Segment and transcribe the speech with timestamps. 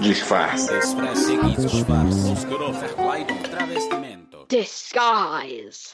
[0.00, 0.68] Disfarce.
[4.48, 5.88] Disguise.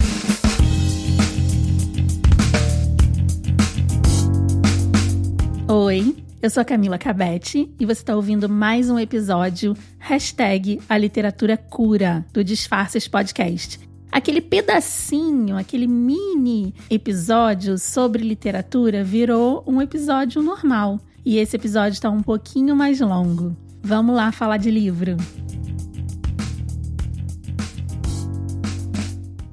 [5.66, 10.98] Oi, eu sou a Camila Cabete e você está ouvindo mais um episódio hashtag A
[10.98, 13.80] Literatura Cura do Disfarces Podcast.
[14.12, 21.00] Aquele pedacinho, aquele mini episódio sobre literatura virou um episódio normal.
[21.24, 23.56] E esse episódio está um pouquinho mais longo.
[23.86, 25.18] Vamos lá falar de livro.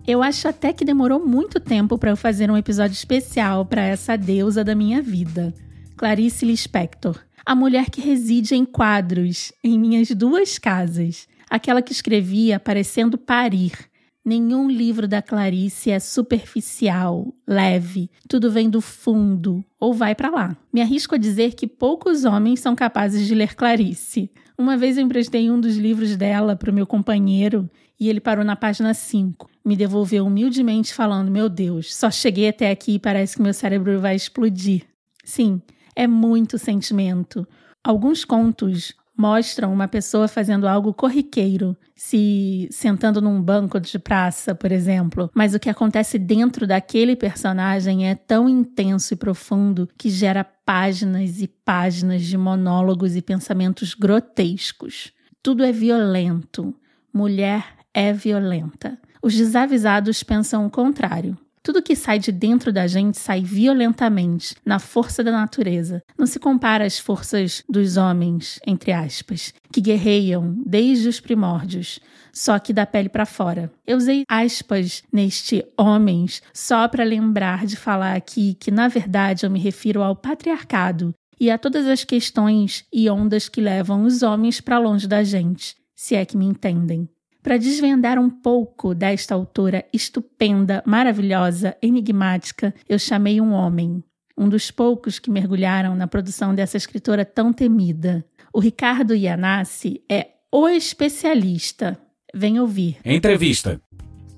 [0.07, 4.17] Eu acho até que demorou muito tempo para eu fazer um episódio especial para essa
[4.17, 5.53] deusa da minha vida,
[5.97, 12.57] Clarice Lispector, a mulher que reside em quadros em minhas duas casas, aquela que escrevia
[12.57, 13.90] parecendo parir.
[14.23, 20.57] Nenhum livro da Clarice é superficial, leve, tudo vem do fundo ou vai para lá.
[20.71, 24.29] Me arrisco a dizer que poucos homens são capazes de ler Clarice.
[24.55, 27.67] Uma vez eu emprestei um dos livros dela para o meu companheiro
[27.99, 29.49] e ele parou na página 5.
[29.65, 33.99] Me devolveu humildemente falando: Meu Deus, só cheguei até aqui e parece que meu cérebro
[33.99, 34.83] vai explodir.
[35.23, 35.59] Sim,
[35.95, 37.47] é muito sentimento.
[37.83, 44.71] Alguns contos mostram uma pessoa fazendo algo corriqueiro, se sentando num banco de praça, por
[44.71, 50.43] exemplo, mas o que acontece dentro daquele personagem é tão intenso e profundo que gera
[50.43, 55.13] páginas e páginas de monólogos e pensamentos grotescos.
[55.43, 56.73] Tudo é violento.
[57.13, 58.97] Mulher é violenta.
[59.21, 61.37] Os desavisados pensam o contrário.
[61.63, 66.01] Tudo que sai de dentro da gente sai violentamente, na força da natureza.
[66.17, 71.99] Não se compara às forças dos homens, entre aspas, que guerreiam desde os primórdios,
[72.33, 73.71] só que da pele para fora.
[73.85, 79.51] Eu usei aspas neste homens só para lembrar de falar aqui que, na verdade, eu
[79.51, 84.59] me refiro ao patriarcado e a todas as questões e ondas que levam os homens
[84.59, 87.07] para longe da gente, se é que me entendem.
[87.43, 94.03] Para desvendar um pouco desta autora estupenda, maravilhosa, enigmática, eu chamei um homem,
[94.37, 98.23] um dos poucos que mergulharam na produção dessa escritora tão temida.
[98.53, 101.97] O Ricardo Iannassi é o especialista.
[102.33, 102.97] Vem ouvir.
[103.03, 103.81] Entrevista.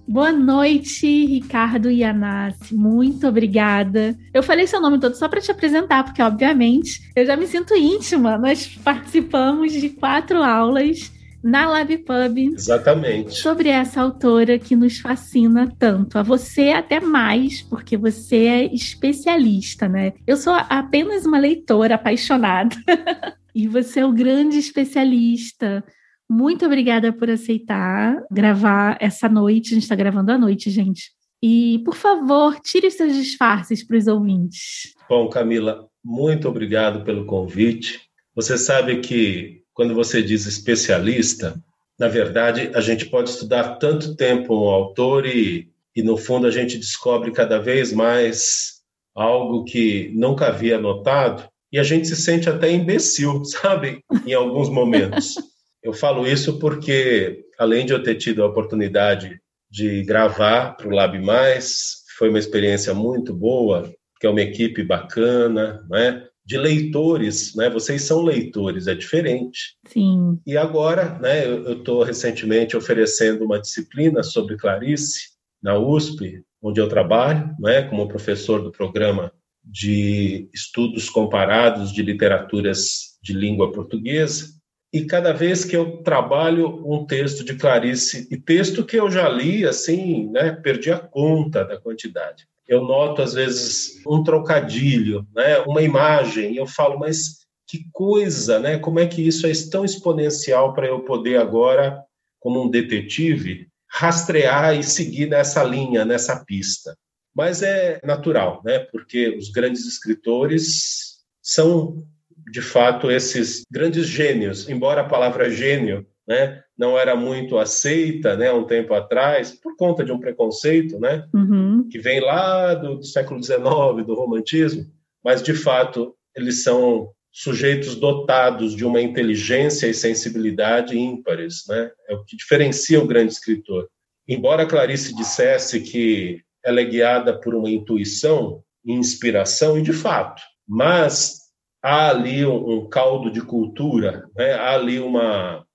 [0.08, 2.74] Boa noite, Ricardo Iannassi.
[2.74, 4.18] Muito obrigada.
[4.34, 7.76] Eu falei seu nome todo só para te apresentar, porque, obviamente, eu já me sinto
[7.76, 8.38] íntima.
[8.38, 11.12] Nós participamos de quatro aulas
[11.44, 12.54] na LabPub.
[12.54, 13.36] Exatamente.
[13.36, 16.18] Sobre essa autora que nos fascina tanto.
[16.18, 20.14] A você até mais, porque você é especialista, né?
[20.26, 22.76] Eu sou apenas uma leitora apaixonada.
[23.54, 25.84] e você é o grande especialista.
[26.30, 29.72] Muito obrigada por aceitar gravar essa noite.
[29.72, 31.12] A gente está gravando à noite, gente.
[31.42, 34.94] E, por favor, tire seus disfarces para os ouvintes.
[35.10, 38.00] Bom, Camila, muito obrigado pelo convite.
[38.34, 41.56] Você sabe que quando você diz especialista,
[42.00, 46.52] na verdade, a gente pode estudar tanto tempo um autor e, e no fundo, a
[46.52, 48.82] gente descobre cada vez mais
[49.16, 54.04] algo que nunca havia notado e a gente se sente até imbecil, sabe?
[54.26, 55.36] Em alguns momentos.
[55.82, 60.92] Eu falo isso porque, além de eu ter tido a oportunidade de gravar para o
[60.92, 66.26] Lab Mais, foi uma experiência muito boa, que é uma equipe bacana, né?
[66.46, 67.70] De leitores, né?
[67.70, 69.78] Vocês são leitores, é diferente.
[69.88, 70.40] Sim.
[70.46, 71.48] E agora, né?
[71.48, 75.32] Eu estou recentemente oferecendo uma disciplina sobre Clarice
[75.62, 77.84] na USP, onde eu trabalho, né?
[77.84, 79.32] Como professor do programa
[79.64, 84.48] de estudos comparados de literaturas de língua portuguesa.
[84.92, 89.28] E cada vez que eu trabalho um texto de Clarice, e texto que eu já
[89.28, 95.60] li, assim, né, perdi a conta da quantidade eu noto às vezes um trocadilho, né,
[95.60, 98.78] uma imagem, e eu falo, mas que coisa, né?
[98.78, 102.04] Como é que isso é tão exponencial para eu poder agora,
[102.40, 106.96] como um detetive, rastrear e seguir nessa linha, nessa pista?
[107.36, 108.80] Mas é natural, né?
[108.80, 112.06] Porque os grandes escritores são
[112.52, 118.52] de fato esses grandes gênios, embora a palavra gênio né, não era muito aceita, né,
[118.52, 121.88] um tempo atrás, por conta de um preconceito, né, uhum.
[121.90, 123.62] que vem lá do, do século XIX,
[124.06, 124.86] do romantismo,
[125.24, 131.90] mas de fato eles são sujeitos dotados de uma inteligência e sensibilidade ímpares, né?
[132.08, 133.88] É o que diferencia o grande escritor.
[134.28, 141.44] Embora Clarice dissesse que ela é guiada por uma intuição inspiração, e de fato, mas
[141.82, 144.54] há ali um, um caldo de cultura, né?
[144.54, 145.66] há ali uma,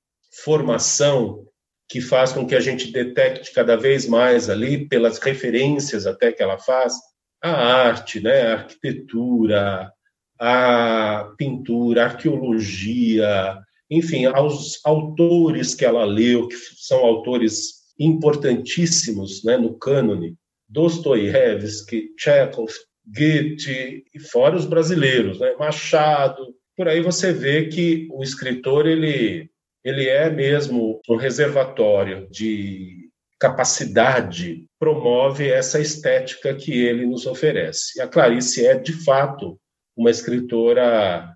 [0.44, 1.44] formação
[1.88, 6.42] que faz com que a gente detecte cada vez mais ali, pelas referências até que
[6.42, 6.94] ela faz,
[7.42, 9.92] a arte, né, a arquitetura,
[10.38, 13.58] a pintura, a arqueologia,
[13.90, 20.36] enfim, aos autores que ela leu, que são autores importantíssimos né, no cânone,
[20.68, 22.70] Dostoiévski, Chekhov,
[23.06, 29.50] Goethe, e fora os brasileiros, né, Machado, por aí você vê que o escritor ele,
[29.88, 33.08] ele é mesmo um reservatório de
[33.38, 37.98] capacidade, promove essa estética que ele nos oferece.
[37.98, 39.58] E a Clarice é, de fato,
[39.96, 41.34] uma escritora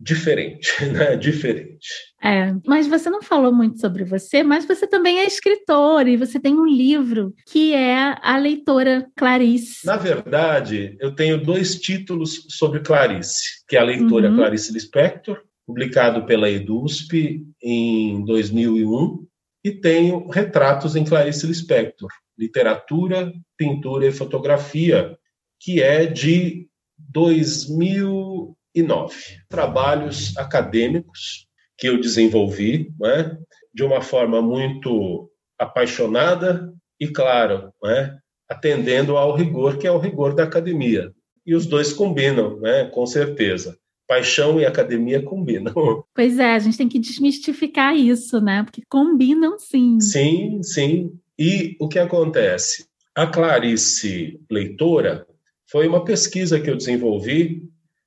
[0.00, 1.16] diferente, né?
[1.16, 1.88] Diferente.
[2.22, 6.38] É, mas você não falou muito sobre você, mas você também é escritor e você
[6.38, 9.86] tem um livro que é A Leitora Clarice.
[9.86, 14.36] Na verdade, eu tenho dois títulos sobre Clarice, que é A Leitora uhum.
[14.36, 19.26] Clarice Lispector, publicado pela EDUSP em 2001,
[19.62, 25.18] e tenho Retratos em Clarice Lispector, Literatura, Pintura e Fotografia,
[25.60, 26.66] que é de
[26.96, 29.16] 2000 nove
[29.48, 33.36] trabalhos acadêmicos que eu desenvolvi, né,
[33.74, 38.16] de uma forma muito apaixonada e, claro, né,
[38.48, 41.12] atendendo ao rigor que é o rigor da academia.
[41.44, 43.76] E os dois combinam, né, com certeza.
[44.08, 45.74] Paixão e academia combinam.
[46.14, 48.64] Pois é, a gente tem que desmistificar isso, né?
[48.64, 50.00] Porque combinam sim.
[50.00, 51.12] Sim, sim.
[51.38, 52.86] E o que acontece?
[53.14, 55.26] A Clarice Leitora
[55.70, 57.62] foi uma pesquisa que eu desenvolvi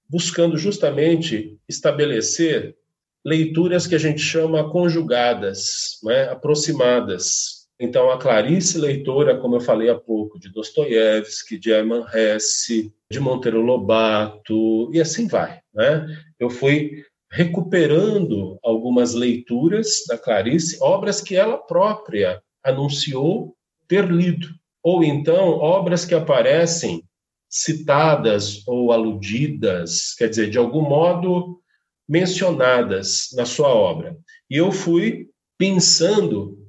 [0.10, 2.76] buscando justamente estabelecer
[3.24, 7.61] leituras que a gente chama conjugadas, né, aproximadas.
[7.84, 13.20] Então, a Clarice leitora, como eu falei há pouco, de Dostoiévski, de Hermann Hesse, de
[13.20, 15.60] Monteiro Lobato, e assim vai.
[15.74, 16.06] Né?
[16.40, 23.56] Eu fui recuperando algumas leituras da Clarice, obras que ela própria anunciou
[23.88, 24.48] ter lido,
[24.84, 27.04] ou então obras que aparecem
[27.50, 31.60] citadas ou aludidas, quer dizer, de algum modo
[32.08, 34.16] mencionadas na sua obra.
[34.48, 36.61] E eu fui pensando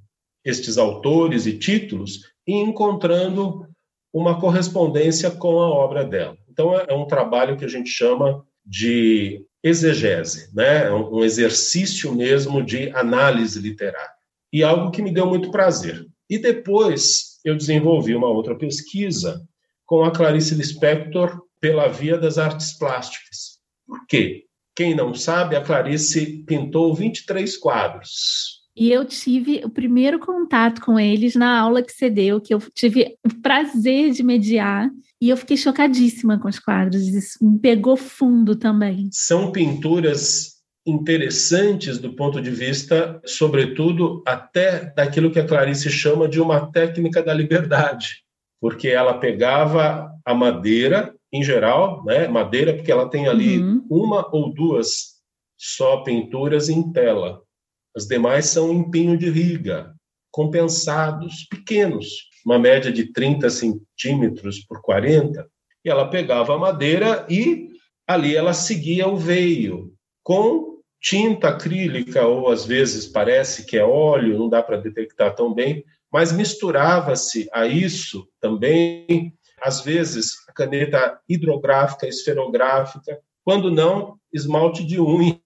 [0.45, 3.67] estes autores e títulos e encontrando
[4.13, 6.37] uma correspondência com a obra dela.
[6.51, 10.87] Então é um trabalho que a gente chama de exegese, né?
[10.87, 14.11] É um exercício mesmo de análise literária.
[14.53, 16.07] E algo que me deu muito prazer.
[16.29, 19.43] E depois eu desenvolvi uma outra pesquisa
[19.87, 23.59] com a Clarice Lispector pela via das artes plásticas.
[23.87, 24.45] Por quê?
[24.75, 28.62] Quem não sabe, a Clarice pintou 23 quadros.
[28.77, 32.61] E eu tive o primeiro contato com eles na aula que você deu, que eu
[32.75, 34.91] tive o prazer de mediar,
[35.21, 37.07] e eu fiquei chocadíssima com os quadros.
[37.07, 39.09] Isso me pegou fundo também.
[39.13, 40.53] São pinturas
[40.87, 47.23] interessantes do ponto de vista, sobretudo, até daquilo que a Clarice chama de uma técnica
[47.23, 48.23] da liberdade
[48.63, 53.85] porque ela pegava a madeira, em geral, né, madeira, porque ela tem ali uhum.
[53.91, 55.21] uma ou duas
[55.59, 57.43] só pinturas em tela.
[57.95, 59.95] As demais são em pinho de riga,
[60.31, 62.09] compensados, pequenos,
[62.45, 65.47] uma média de 30 centímetros por 40.
[65.85, 67.69] E ela pegava a madeira e
[68.07, 69.93] ali ela seguia o veio
[70.23, 75.53] com tinta acrílica, ou às vezes parece que é óleo, não dá para detectar tão
[75.53, 84.85] bem, mas misturava-se a isso também, às vezes, a caneta hidrográfica, esferográfica, quando não, esmalte
[84.85, 85.41] de unha,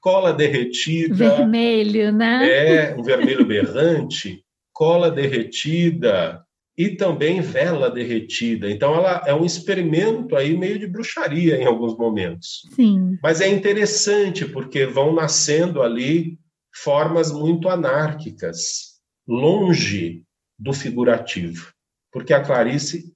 [0.00, 1.36] cola derretida.
[1.36, 2.48] Vermelho, né?
[2.48, 6.42] É, um vermelho berrante, cola derretida
[6.76, 8.70] e também vela derretida.
[8.70, 12.62] Então, ela é um experimento aí meio de bruxaria em alguns momentos.
[12.76, 13.18] Sim.
[13.20, 16.38] Mas é interessante porque vão nascendo ali
[16.72, 20.22] formas muito anárquicas longe
[20.58, 21.72] do figurativo,
[22.12, 23.12] porque a Clarice,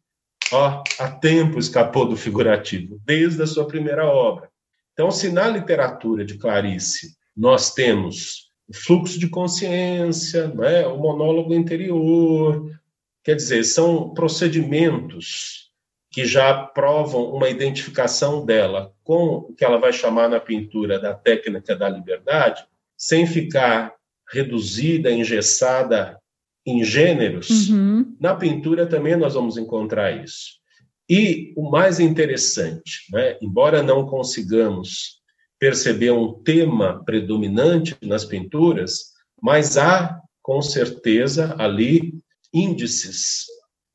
[0.52, 4.51] ó, há tempo escapou do figurativo, desde a sua primeira obra.
[4.92, 11.54] Então, se na literatura de Clarice nós temos o fluxo de consciência, né, o monólogo
[11.54, 12.70] interior,
[13.24, 15.70] quer dizer, são procedimentos
[16.10, 21.14] que já provam uma identificação dela com o que ela vai chamar na pintura da
[21.14, 22.64] técnica da liberdade,
[22.96, 23.94] sem ficar
[24.30, 26.20] reduzida, engessada
[26.64, 28.16] em gêneros, uhum.
[28.20, 30.61] na pintura também nós vamos encontrar isso.
[31.14, 35.20] E o mais interessante, né, embora não consigamos
[35.60, 42.14] perceber um tema predominante nas pinturas, mas há, com certeza, ali
[42.50, 43.44] índices,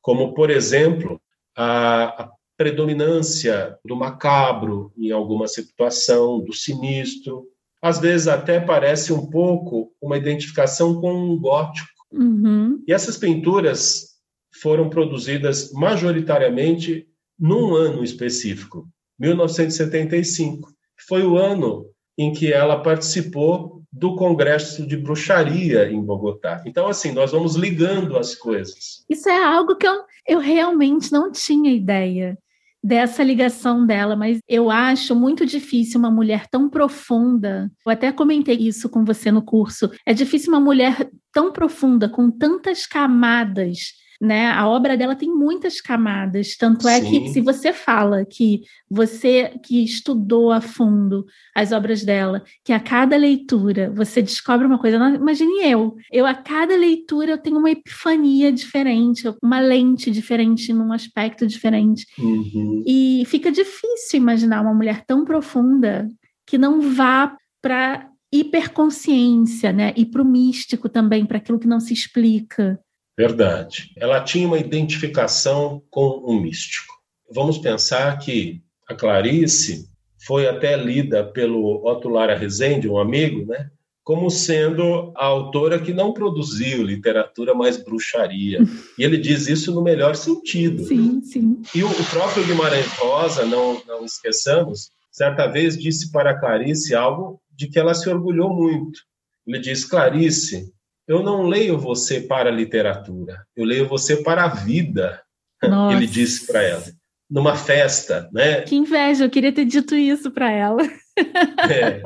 [0.00, 1.20] como, por exemplo,
[1.56, 7.48] a, a predominância do macabro em alguma situação, do sinistro,
[7.82, 11.88] às vezes até parece um pouco uma identificação com um gótico.
[12.12, 12.80] Uhum.
[12.86, 14.18] E essas pinturas
[14.62, 17.07] foram produzidas majoritariamente
[17.38, 20.70] num ano específico, 1975.
[21.06, 26.62] Foi o ano em que ela participou do Congresso de Bruxaria em Bogotá.
[26.66, 29.04] Então, assim, nós vamos ligando as coisas.
[29.08, 32.36] Isso é algo que eu, eu realmente não tinha ideia
[32.82, 37.70] dessa ligação dela, mas eu acho muito difícil uma mulher tão profunda.
[37.84, 39.90] Eu até comentei isso com você no curso.
[40.06, 44.50] É difícil uma mulher tão profunda, com tantas camadas né?
[44.50, 47.10] A obra dela tem muitas camadas, tanto é Sim.
[47.10, 52.80] que se você fala que você que estudou a fundo as obras dela, que a
[52.80, 57.70] cada leitura você descobre uma coisa, imagine eu, eu a cada leitura eu tenho uma
[57.70, 62.82] epifania diferente, uma lente diferente, num aspecto diferente, uhum.
[62.86, 66.08] e fica difícil imaginar uma mulher tão profunda
[66.44, 69.92] que não vá para hiperconsciência, né?
[69.96, 72.78] E para o místico também, para aquilo que não se explica.
[73.18, 73.90] Verdade.
[73.96, 76.94] Ela tinha uma identificação com o místico.
[77.28, 79.88] Vamos pensar que a Clarice
[80.24, 83.70] foi até lida pelo Otto Lara Rezende, um amigo, né?
[84.08, 88.58] como sendo a autora que não produziu literatura mais bruxaria.
[88.96, 90.82] E ele diz isso no melhor sentido.
[90.84, 91.60] Sim, sim.
[91.74, 97.68] E o próprio Guimarães Rosa, não, não esqueçamos, certa vez disse para Clarice algo de
[97.68, 99.00] que ela se orgulhou muito.
[99.46, 100.72] Ele diz: Clarice,
[101.08, 105.20] eu não leio você para a literatura, eu leio você para a vida.
[105.64, 105.96] Nossa.
[105.96, 106.84] Ele disse para ela,
[107.28, 108.60] numa festa, né?
[108.60, 110.82] Que inveja, eu queria ter dito isso para ela.
[111.68, 112.00] É.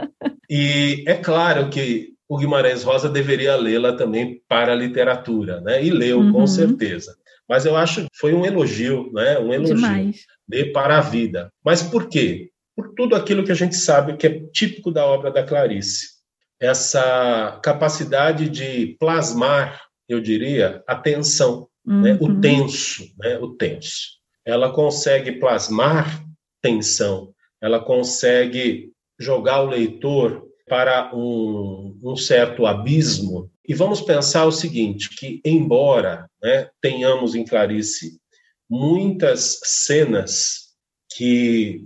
[0.49, 5.85] E é claro que o Guimarães Rosa deveria lê-la também para a literatura, né?
[5.85, 6.33] E leu uhum.
[6.33, 7.15] com certeza.
[7.47, 9.39] Mas eu acho que foi um elogio, né?
[9.39, 9.75] Um elogio.
[9.75, 10.25] Demais.
[10.51, 11.53] Ler para a vida.
[11.63, 12.49] Mas por quê?
[12.75, 16.22] Por tudo aquilo que a gente sabe que é típico da obra da Clarice
[16.63, 22.01] essa capacidade de plasmar, eu diria, a tensão, uhum.
[22.03, 22.19] né?
[22.21, 22.41] o uhum.
[22.41, 23.37] tenso, né?
[23.39, 24.21] o tenso.
[24.47, 26.25] Ela consegue plasmar
[26.63, 33.51] tensão, ela consegue jogar o leitor para um, um certo abismo.
[33.67, 38.21] E vamos pensar o seguinte, que embora né, tenhamos em Clarice
[38.71, 40.69] muitas cenas
[41.17, 41.85] que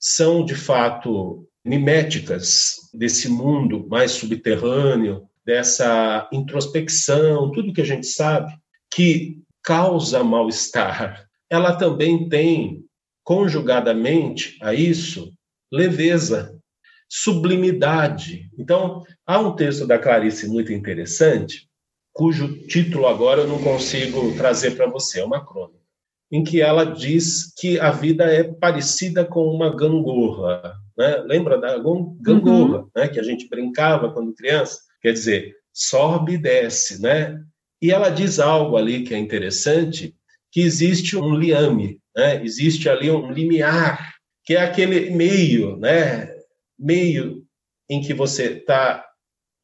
[0.00, 8.56] são de fato miméticas desse mundo mais subterrâneo, dessa introspecção, tudo que a gente sabe,
[8.90, 11.26] que causa mal-estar.
[11.50, 12.84] Ela também tem,
[13.24, 15.32] conjugadamente a isso,
[15.72, 16.56] leveza,
[17.08, 18.48] sublimidade.
[18.56, 21.68] Então, há um texto da Clarice muito interessante,
[22.12, 25.85] cujo título agora eu não consigo trazer para você, é uma crônica,
[26.30, 31.18] em que ela diz que a vida é parecida com uma gangorra, né?
[31.26, 32.90] Lembra da gangorra, uhum.
[32.96, 33.08] né?
[33.08, 34.80] Que a gente brincava quando criança.
[35.00, 37.40] Quer dizer, sobe e desce, né?
[37.80, 40.14] E ela diz algo ali que é interessante,
[40.50, 42.42] que existe um liame, né?
[42.42, 44.14] Existe ali um limiar,
[44.44, 46.28] que é aquele meio, né?
[46.78, 47.44] Meio
[47.88, 49.05] em que você está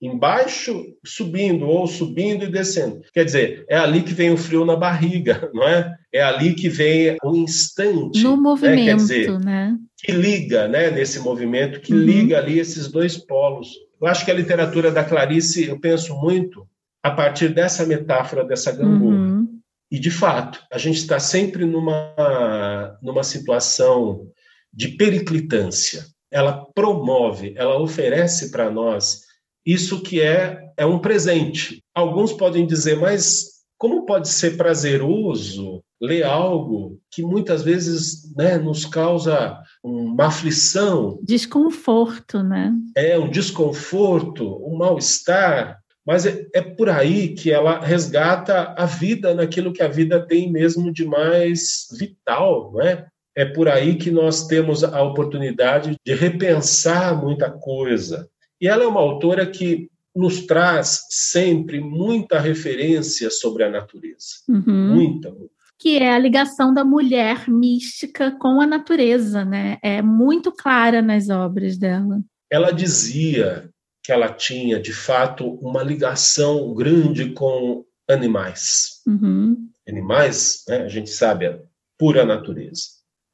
[0.03, 3.01] embaixo, subindo, ou subindo e descendo.
[3.15, 5.97] Quer dizer, é ali que vem o frio na barriga, não é?
[6.13, 8.21] É ali que vem o instante.
[8.23, 8.85] No movimento, né?
[8.85, 9.79] Quer dizer, né?
[9.97, 10.91] Que liga, né?
[10.91, 12.01] Nesse movimento, que uhum.
[12.01, 13.69] liga ali esses dois polos.
[14.01, 16.67] Eu acho que a literatura da Clarice, eu penso muito
[17.01, 19.15] a partir dessa metáfora, dessa gangorra.
[19.15, 19.49] Uhum.
[19.89, 24.27] E, de fato, a gente está sempre numa, numa situação
[24.73, 26.07] de periclitância.
[26.31, 29.32] Ela promove, ela oferece para nós
[29.65, 31.83] isso que é, é um presente.
[31.95, 38.85] Alguns podem dizer, mas como pode ser prazeroso ler algo que muitas vezes né, nos
[38.85, 41.19] causa uma aflição?
[41.23, 42.73] Desconforto, né?
[42.97, 45.79] É, um desconforto, um mal-estar.
[46.05, 50.51] Mas é, é por aí que ela resgata a vida naquilo que a vida tem
[50.51, 53.07] mesmo de mais vital, não é?
[53.35, 58.29] É por aí que nós temos a oportunidade de repensar muita coisa,
[58.63, 64.37] e ela é uma autora que nos traz sempre muita referência sobre a natureza.
[64.49, 64.95] Uhum.
[64.95, 65.35] Muita.
[65.81, 69.79] Que é a ligação da mulher mística com a natureza, né?
[69.83, 72.23] É muito clara nas obras dela.
[72.49, 73.69] Ela dizia
[74.05, 79.01] que ela tinha, de fato, uma ligação grande com animais.
[79.05, 79.57] Uhum.
[79.89, 81.61] Animais, né, a gente sabe, é
[81.99, 82.83] pura natureza.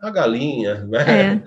[0.00, 1.35] A galinha, né?
[1.35, 1.44] É.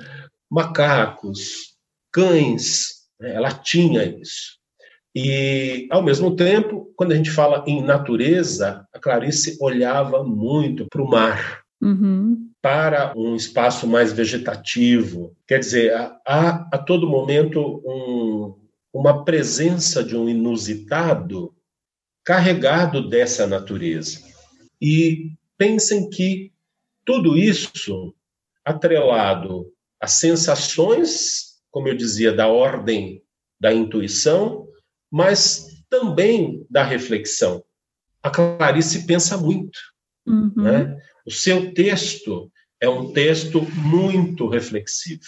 [0.51, 1.75] macacos,
[2.11, 3.00] cães?
[3.21, 4.59] Ela tinha isso.
[5.15, 11.01] E, ao mesmo tempo, quando a gente fala em natureza, a Clarice olhava muito para
[11.01, 12.49] o mar, uhum.
[12.61, 15.35] para um espaço mais vegetativo.
[15.45, 15.93] Quer dizer,
[16.25, 18.55] há a todo momento um,
[18.93, 21.53] uma presença de um inusitado
[22.23, 24.21] carregado dessa natureza.
[24.81, 26.53] E pensem que
[27.03, 28.15] tudo isso,
[28.63, 33.23] atrelado às sensações como eu dizia, da ordem
[33.59, 34.67] da intuição,
[35.09, 37.63] mas também da reflexão.
[38.23, 39.79] A Clarice pensa muito.
[40.25, 40.51] Uhum.
[40.55, 40.97] Né?
[41.25, 45.21] O seu texto é um texto muito reflexivo.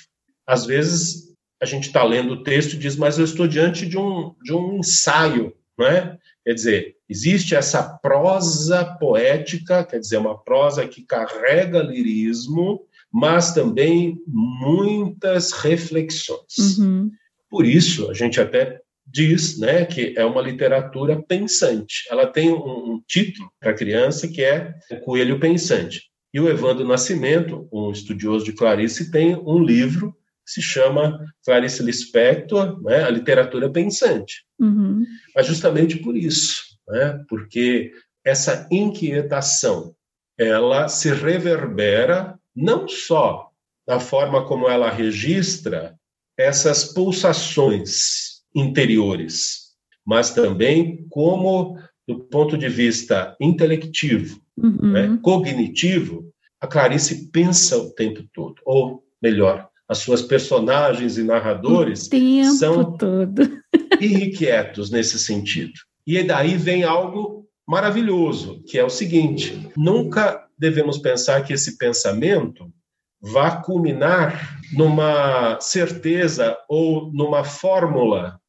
[0.45, 3.97] Às vezes a gente está lendo o texto e diz, mas eu estou diante de
[3.97, 6.17] um, de um ensaio, não é?
[6.43, 14.17] Quer dizer, existe essa prosa poética, quer dizer, uma prosa que carrega lirismo, mas também
[14.27, 16.79] muitas reflexões.
[16.79, 17.11] Uhum.
[17.47, 22.05] Por isso, a gente até diz né, que é uma literatura pensante.
[22.09, 26.09] Ela tem um, um título para criança que é O Coelho Pensante.
[26.33, 30.11] E o Evandro Nascimento, um estudioso de Clarice, tem um livro
[30.43, 34.43] que se chama Clarice Lispector, né, a literatura pensante.
[34.59, 35.05] Uhum.
[35.35, 37.91] Mas justamente por isso, né, porque
[38.25, 39.93] essa inquietação
[40.35, 43.49] ela se reverbera não só
[43.87, 45.95] na forma como ela registra
[46.37, 49.73] essas pulsações interiores,
[50.05, 54.91] mas também como, do ponto de vista intelectivo, uhum.
[54.91, 62.09] né, cognitivo, a Clarice pensa o tempo todo, ou melhor, as suas personagens e narradores
[62.57, 63.61] são todo.
[63.99, 65.73] irrequietos nesse sentido.
[66.05, 72.73] E daí vem algo maravilhoso, que é o seguinte: nunca devemos pensar que esse pensamento
[73.21, 78.39] vá culminar numa certeza ou numa fórmula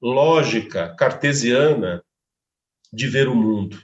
[0.00, 2.02] lógica cartesiana
[2.90, 3.78] de ver o mundo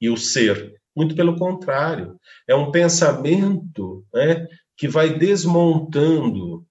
[0.00, 0.74] e o ser.
[0.96, 6.66] Muito pelo contrário, é um pensamento né, que vai desmontando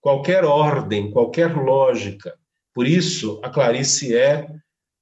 [0.00, 2.34] qualquer ordem, qualquer lógica.
[2.72, 4.48] Por isso, a Clarice é,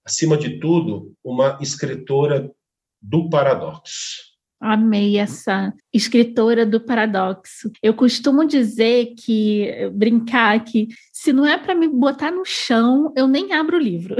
[0.04, 2.52] acima de tudo, uma escritora
[3.00, 4.35] do paradoxo.
[4.60, 7.70] Amei essa escritora do paradoxo.
[7.82, 13.28] Eu costumo dizer que, brincar que, se não é para me botar no chão, eu
[13.28, 14.16] nem abro o livro.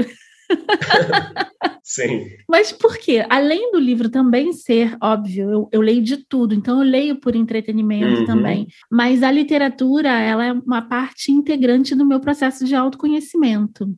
[1.83, 2.27] Sim.
[2.47, 3.25] Mas por quê?
[3.29, 7.35] Além do livro também ser, óbvio, eu, eu leio de tudo, então eu leio por
[7.35, 8.25] entretenimento uhum.
[8.25, 8.67] também.
[8.91, 13.95] Mas a literatura, ela é uma parte integrante do meu processo de autoconhecimento.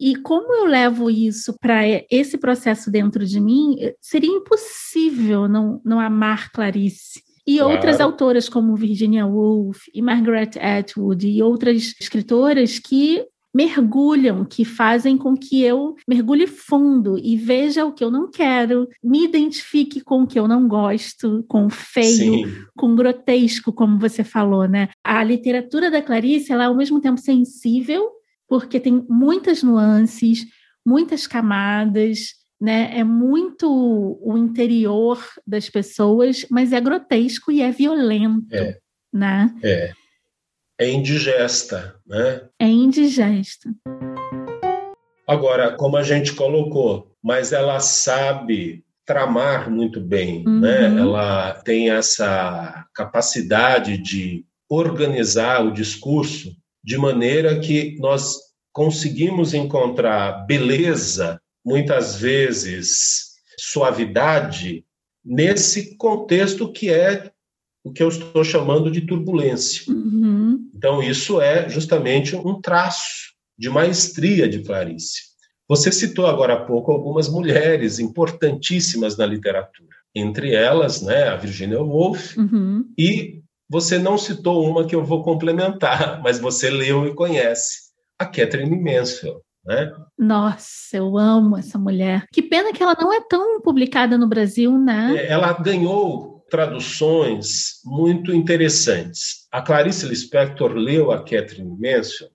[0.00, 6.00] E como eu levo isso para esse processo dentro de mim, seria impossível não, não
[6.00, 7.22] amar Clarice.
[7.46, 7.72] E claro.
[7.72, 15.16] outras autoras como Virginia Woolf e Margaret Atwood e outras escritoras que mergulham, que fazem
[15.16, 20.22] com que eu mergulhe fundo e veja o que eu não quero, me identifique com
[20.22, 22.54] o que eu não gosto, com o feio, Sim.
[22.76, 24.88] com o grotesco, como você falou, né?
[25.04, 28.10] A literatura da Clarice, ela é ao mesmo tempo sensível,
[28.60, 30.46] porque tem muitas nuances,
[30.86, 32.96] muitas camadas, né?
[32.96, 33.66] É muito
[34.22, 38.78] o interior das pessoas, mas é grotesco e é violento, é.
[39.12, 39.52] né?
[39.62, 39.92] É
[40.78, 42.42] é indigesta, né?
[42.58, 43.70] É indigesta.
[45.26, 50.60] Agora, como a gente colocou, mas ela sabe tramar muito bem, uhum.
[50.60, 50.84] né?
[50.86, 56.54] Ela tem essa capacidade de organizar o discurso
[56.84, 58.36] de maneira que nós
[58.72, 64.84] conseguimos encontrar beleza, muitas vezes suavidade,
[65.24, 67.30] nesse contexto que é
[67.82, 69.90] o que eu estou chamando de turbulência.
[69.90, 70.70] Uhum.
[70.74, 75.34] Então, isso é justamente um traço de maestria de Clarice.
[75.68, 81.80] Você citou agora há pouco algumas mulheres importantíssimas na literatura, entre elas, né, a Virginia
[81.80, 82.84] Woolf, uhum.
[82.98, 83.43] e
[83.74, 88.80] você não citou uma que eu vou complementar, mas você leu e conhece, a Catherine
[88.80, 89.40] Mansfield.
[89.66, 89.92] Né?
[90.16, 92.24] Nossa, eu amo essa mulher.
[92.32, 95.16] Que pena que ela não é tão publicada no Brasil, né?
[95.16, 99.48] É, ela ganhou traduções muito interessantes.
[99.50, 102.32] A Clarice Lispector leu a Catherine Mansfield,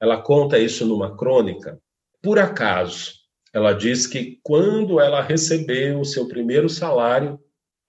[0.00, 1.78] ela conta isso numa crônica.
[2.22, 3.12] Por acaso,
[3.52, 7.38] ela diz que quando ela recebeu o seu primeiro salário,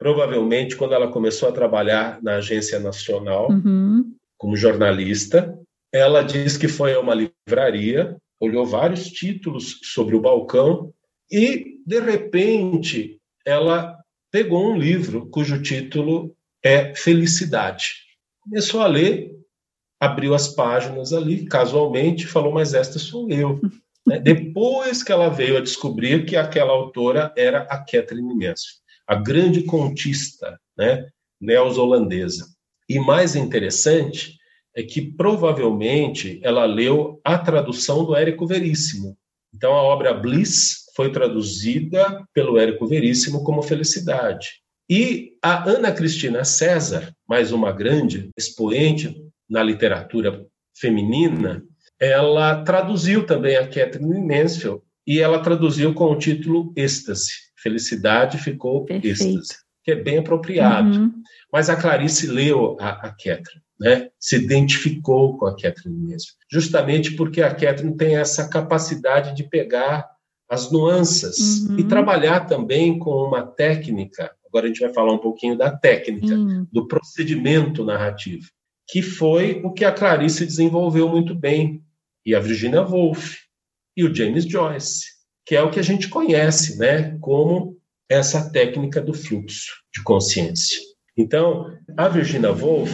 [0.04, 4.14] provavelmente quando ela começou a trabalhar na Agência Nacional uhum.
[4.38, 5.58] como jornalista,
[5.94, 10.94] ela diz que foi a uma livraria, olhou vários títulos sobre o balcão
[11.32, 13.98] e, de repente, ela
[14.30, 17.94] pegou um livro cujo título é Felicidade.
[18.42, 19.32] Começou a ler,
[20.02, 23.62] abriu as páginas ali, casualmente, falou: Mas esta sou eu.
[24.06, 24.20] né?
[24.20, 29.64] Depois que ela veio a descobrir que aquela autora era a Catherine Mansfield, a grande
[29.64, 31.08] contista né,
[31.40, 32.46] neozelandesa.
[32.88, 34.38] E mais interessante
[34.76, 39.18] é que provavelmente ela leu a tradução do Érico Veríssimo.
[39.54, 44.50] Então a obra Bliss foi traduzida pelo Érico Veríssimo como Felicidade.
[44.90, 49.16] E a Ana Cristina César, mais uma grande expoente
[49.50, 51.64] na literatura feminina,
[52.00, 57.32] ela traduziu também a Catherine Mansfield e ela traduziu com o título Êxtase.
[57.64, 61.00] Felicidade ficou êxtase, que é bem apropriado.
[61.00, 61.14] Uhum.
[61.52, 64.10] Mas a Clarice leu a, a Catherine, né?
[64.20, 70.06] se identificou com a Catherine Mansfield, justamente porque a Catherine tem essa capacidade de pegar
[70.50, 71.80] as nuances uhum.
[71.80, 74.32] e trabalhar também com uma técnica.
[74.46, 76.68] Agora a gente vai falar um pouquinho da técnica, uhum.
[76.72, 78.48] do procedimento narrativo,
[78.88, 81.82] que foi o que a Clarice desenvolveu muito bem,
[82.26, 83.36] e a Virginia Woolf,
[83.96, 85.13] e o James Joyce,
[85.46, 87.78] que é o que a gente conhece, né, como
[88.10, 90.80] essa técnica do fluxo de consciência.
[91.18, 91.66] Então,
[91.98, 92.92] a Virginia Woolf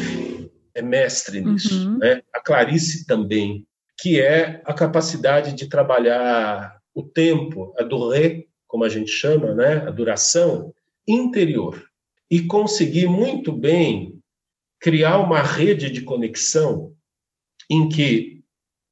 [0.73, 1.97] é mestre nisso, uhum.
[1.97, 2.21] né?
[2.33, 3.65] A Clarice também,
[3.99, 9.87] que é a capacidade de trabalhar o tempo, a durée, como a gente chama, né,
[9.87, 10.73] a duração
[11.07, 11.83] interior,
[12.29, 14.19] e conseguir muito bem
[14.79, 16.93] criar uma rede de conexão
[17.69, 18.41] em que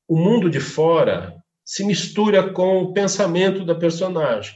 [0.07, 1.35] o mundo de fora
[1.67, 4.55] se mistura com o pensamento da personagem.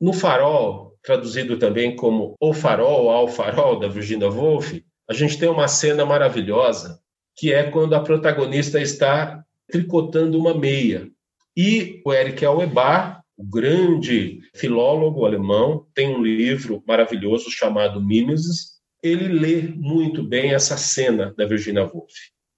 [0.00, 5.50] No Farol, traduzido também como O Farol, Ao Farol, da Virginia Woolf, a gente tem
[5.50, 7.00] uma cena maravilhosa,
[7.36, 11.10] que é quando a protagonista está tricotando uma meia.
[11.54, 18.78] E o Eric Auerbach, o grande filólogo alemão, tem um livro maravilhoso chamado Mimesis.
[19.02, 22.14] Ele lê muito bem essa cena da Virginia Woolf.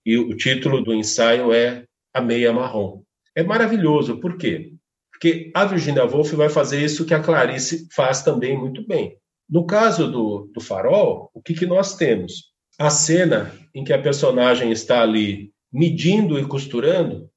[0.07, 3.03] E o título do ensaio é A Meia Marrom.
[3.35, 4.73] É maravilhoso, por quê?
[5.11, 9.17] Porque a Virginia Woolf vai fazer isso que a Clarice faz também muito bem.
[9.49, 12.51] No caso do, do Farol, o que, que nós temos?
[12.79, 17.29] A cena em que a personagem está ali medindo e costurando,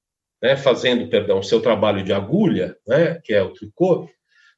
[0.41, 4.09] né, fazendo, perdão, seu trabalho de agulha, né, que é o tricô,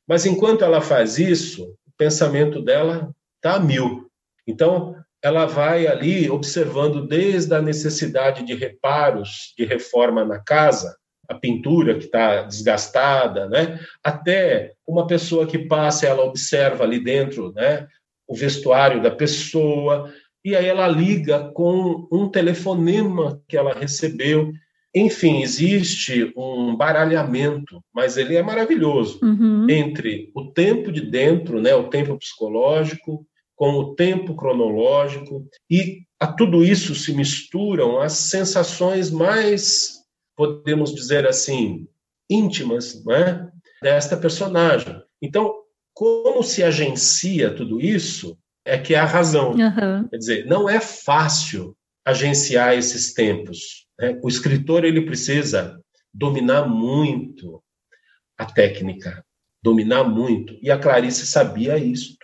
[0.08, 4.10] mas enquanto ela faz isso, o pensamento dela está a mil.
[4.48, 10.96] Então, ela vai ali observando desde a necessidade de reparos, de reforma na casa,
[11.28, 13.80] a pintura que está desgastada, né?
[14.04, 17.88] Até uma pessoa que passa, ela observa ali dentro, né?
[18.28, 20.12] O vestuário da pessoa
[20.46, 24.54] e aí ela liga com um telefonema que ela recebeu.
[24.94, 29.68] Enfim, existe um baralhamento, mas ele é maravilhoso uhum.
[29.68, 31.74] entre o tempo de dentro, né?
[31.74, 39.10] O tempo psicológico com o tempo cronológico e a tudo isso se misturam as sensações
[39.10, 39.95] mais
[40.36, 41.88] podemos dizer assim,
[42.30, 43.50] íntimas né,
[43.82, 45.02] desta personagem.
[45.22, 45.54] Então,
[45.94, 49.52] como se agencia tudo isso, é que é a razão.
[49.52, 50.08] Uhum.
[50.10, 53.88] Quer dizer, não é fácil agenciar esses tempos.
[54.00, 54.20] Né?
[54.24, 55.80] O escritor ele precisa
[56.14, 57.64] dominar muito
[58.38, 59.24] a técnica,
[59.64, 60.58] dominar muito.
[60.62, 62.16] E a Clarice sabia isso.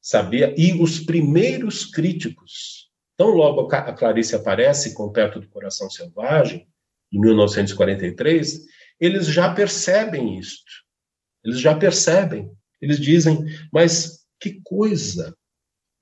[0.00, 0.54] Sabia.
[0.56, 6.66] E os primeiros críticos, tão logo a Clarice aparece com Perto do Coração Selvagem,
[7.12, 8.60] em 1943,
[9.00, 10.70] eles já percebem isto.
[11.44, 12.50] Eles já percebem.
[12.80, 15.34] Eles dizem, mas que coisa!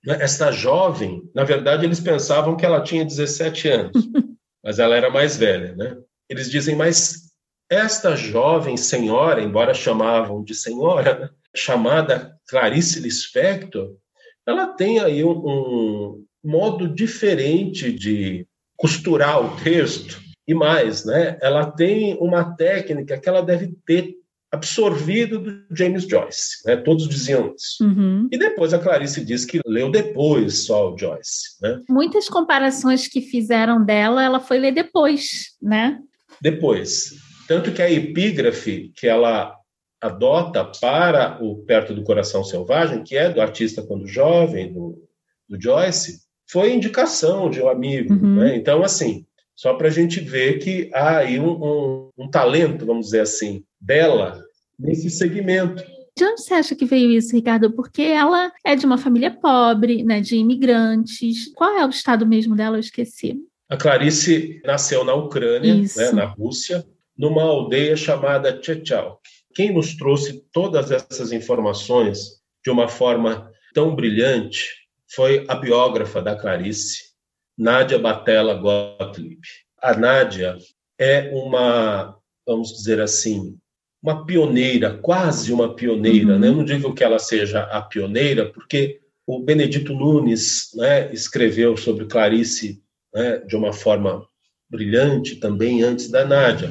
[0.05, 0.19] Né?
[0.21, 3.93] Esta jovem, na verdade, eles pensavam que ela tinha 17 anos,
[4.62, 5.97] mas ela era mais velha, né?
[6.29, 7.31] Eles dizem, mas
[7.71, 11.31] esta jovem senhora, embora chamavam de senhora, né?
[11.55, 13.97] chamada Clarice Lispector,
[14.47, 21.70] ela tem aí um, um modo diferente de costurar o texto, e mais, né, ela
[21.70, 24.14] tem uma técnica que ela deve ter
[24.54, 26.62] absorvido do James Joyce.
[26.64, 26.76] Né?
[26.76, 27.83] Todos diziam isso.
[27.83, 28.28] Uhum.
[28.30, 31.61] E depois a Clarice diz que leu depois só o Joyce.
[31.61, 31.80] Né?
[31.88, 35.98] Muitas comparações que fizeram dela, ela foi ler depois, né?
[36.40, 37.14] Depois.
[37.48, 39.54] Tanto que a epígrafe que ela
[40.00, 45.02] adota para o Perto do Coração Selvagem, que é do artista quando jovem, do,
[45.48, 48.12] do Joyce, foi indicação de um amigo.
[48.14, 48.37] Uhum.
[48.37, 48.57] Né?
[48.57, 49.26] Então, assim,
[49.57, 53.64] só para a gente ver que há aí um, um, um, talento, vamos dizer assim,
[53.81, 54.43] dela
[54.79, 55.85] nesse segmento.
[56.17, 57.73] De onde você acha que veio isso, Ricardo?
[57.73, 61.53] Porque ela é de uma família pobre, né, de imigrantes.
[61.55, 62.77] Qual é o estado mesmo dela?
[62.77, 63.37] Eu esqueci.
[63.69, 66.85] A Clarice nasceu na Ucrânia, né, na Rússia,
[67.17, 69.19] numa aldeia chamada Chechalk.
[69.55, 74.69] Quem nos trouxe todas essas informações de uma forma tão brilhante
[75.14, 77.13] foi a biógrafa da Clarice,
[77.57, 79.40] Nádia Batella Gottlieb.
[79.81, 80.57] A Nádia
[80.99, 83.57] é uma, vamos dizer assim,
[84.03, 86.35] uma pioneira, quase uma pioneira.
[86.35, 86.38] Uhum.
[86.38, 86.49] Né?
[86.49, 92.07] Eu não digo que ela seja a pioneira, porque o Benedito Nunes né, escreveu sobre
[92.07, 92.83] Clarice
[93.14, 94.27] né, de uma forma
[94.69, 96.71] brilhante também antes da Nádia.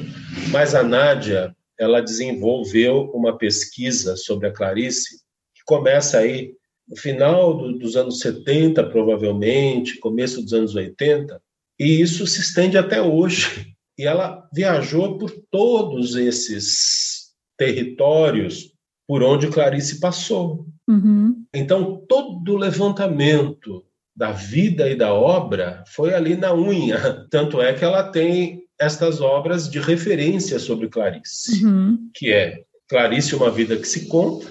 [0.51, 5.21] Mas a Nádia ela desenvolveu uma pesquisa sobre a Clarice
[5.55, 6.53] que começa aí
[6.93, 11.41] no final do, dos anos 70, provavelmente, começo dos anos 80,
[11.79, 13.73] e isso se estende até hoje.
[13.97, 18.71] E ela viajou por todos esses territórios
[19.07, 20.65] por onde Clarice passou.
[20.87, 21.43] Uhum.
[21.53, 23.83] Então, todo o levantamento
[24.15, 27.27] da vida e da obra foi ali na unha.
[27.29, 32.09] Tanto é que ela tem estas obras de referência sobre Clarice, uhum.
[32.13, 34.47] que é Clarice, uma vida que se conta,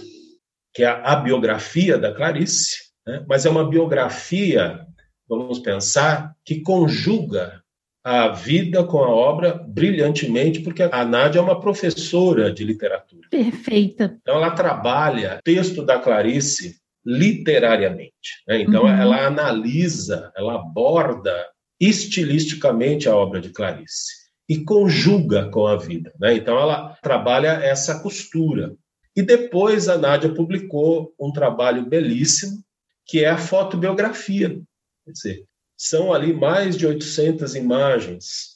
[0.74, 3.24] que é a biografia da Clarice, né?
[3.28, 4.86] mas é uma biografia,
[5.28, 7.62] vamos pensar, que conjuga
[8.04, 13.28] a vida com a obra brilhantemente, porque a Nádia é uma professora de literatura.
[13.30, 14.18] Perfeita.
[14.20, 18.42] Então, ela trabalha o texto da Clarice literariamente.
[18.46, 18.62] Né?
[18.62, 18.88] Então, uhum.
[18.88, 21.46] ela analisa, ela aborda
[21.80, 26.12] estilisticamente a obra de Clarice e conjuga com a vida.
[26.18, 26.34] Né?
[26.34, 28.74] Então, ela trabalha essa costura.
[29.14, 32.62] E depois a Nádia publicou um trabalho belíssimo,
[33.04, 34.60] que é a fotobiografia.
[35.04, 35.44] Quer dizer,
[35.76, 38.52] são ali mais de 800 imagens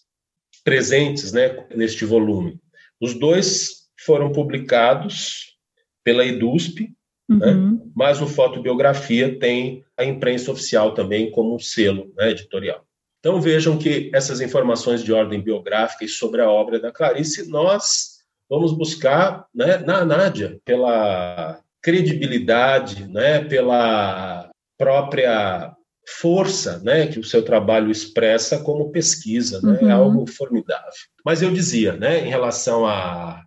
[0.64, 2.58] presentes né, neste volume.
[3.00, 5.56] Os dois foram publicados
[6.02, 6.94] pela EDUSP,
[7.28, 7.72] né, uhum.
[7.72, 12.86] né, mas o Fotobiografia tem a imprensa oficial também como um selo né, editorial.
[13.18, 18.15] Então vejam que essas informações de ordem biográfica e sobre a obra da Clarice, nós
[18.48, 25.74] vamos buscar né, na Nádia, pela credibilidade, né, pela própria
[26.20, 29.90] força né, que o seu trabalho expressa como pesquisa, né, é uhum.
[29.90, 30.90] é algo formidável.
[31.24, 33.44] Mas eu dizia, né, em relação à a,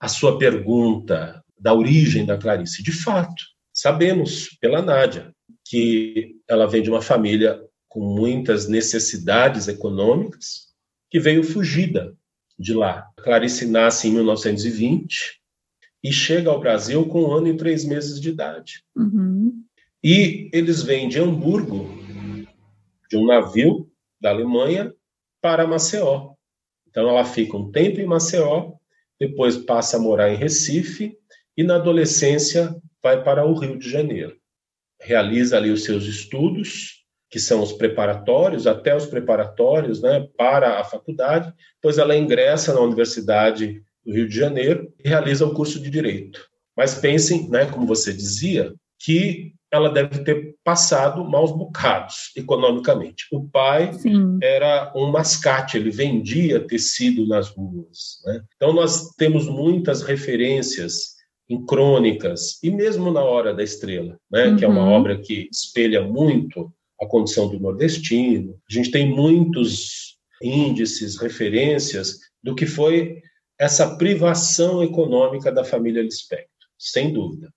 [0.00, 5.32] a sua pergunta da origem da Clarice, de fato, sabemos pela Nádia
[5.64, 10.70] que ela vem de uma família com muitas necessidades econômicas,
[11.10, 12.14] que veio fugida
[12.60, 13.10] de lá.
[13.16, 15.40] Clarice nasce em 1920
[16.04, 18.84] e chega ao Brasil com um ano e três meses de idade.
[18.94, 19.64] Uhum.
[20.04, 21.88] E eles vêm de Hamburgo,
[23.08, 24.94] de um navio da Alemanha,
[25.40, 26.34] para Maceió.
[26.86, 28.72] Então ela fica um tempo em Maceió,
[29.18, 31.16] depois passa a morar em Recife
[31.56, 34.36] e na adolescência vai para o Rio de Janeiro.
[35.00, 36.99] Realiza ali os seus estudos,
[37.30, 42.80] que são os preparatórios, até os preparatórios, né, para a faculdade, pois ela ingressa na
[42.80, 46.44] Universidade do Rio de Janeiro e realiza o curso de direito.
[46.76, 53.26] Mas pensem, né, como você dizia, que ela deve ter passado maus bocados economicamente.
[53.30, 54.38] O pai Sim.
[54.42, 58.20] era um mascate, ele vendia tecido nas ruas.
[58.24, 58.42] Né?
[58.56, 64.46] Então, nós temos muitas referências em crônicas, e mesmo na Hora da Estrela, né?
[64.46, 64.56] Uhum.
[64.56, 64.92] que é uma uhum.
[64.92, 68.58] obra que espelha muito a condição do nordestino.
[68.68, 73.22] A gente tem muitos índices, referências do que foi
[73.58, 77.52] essa privação econômica da família Lispector, sem dúvida.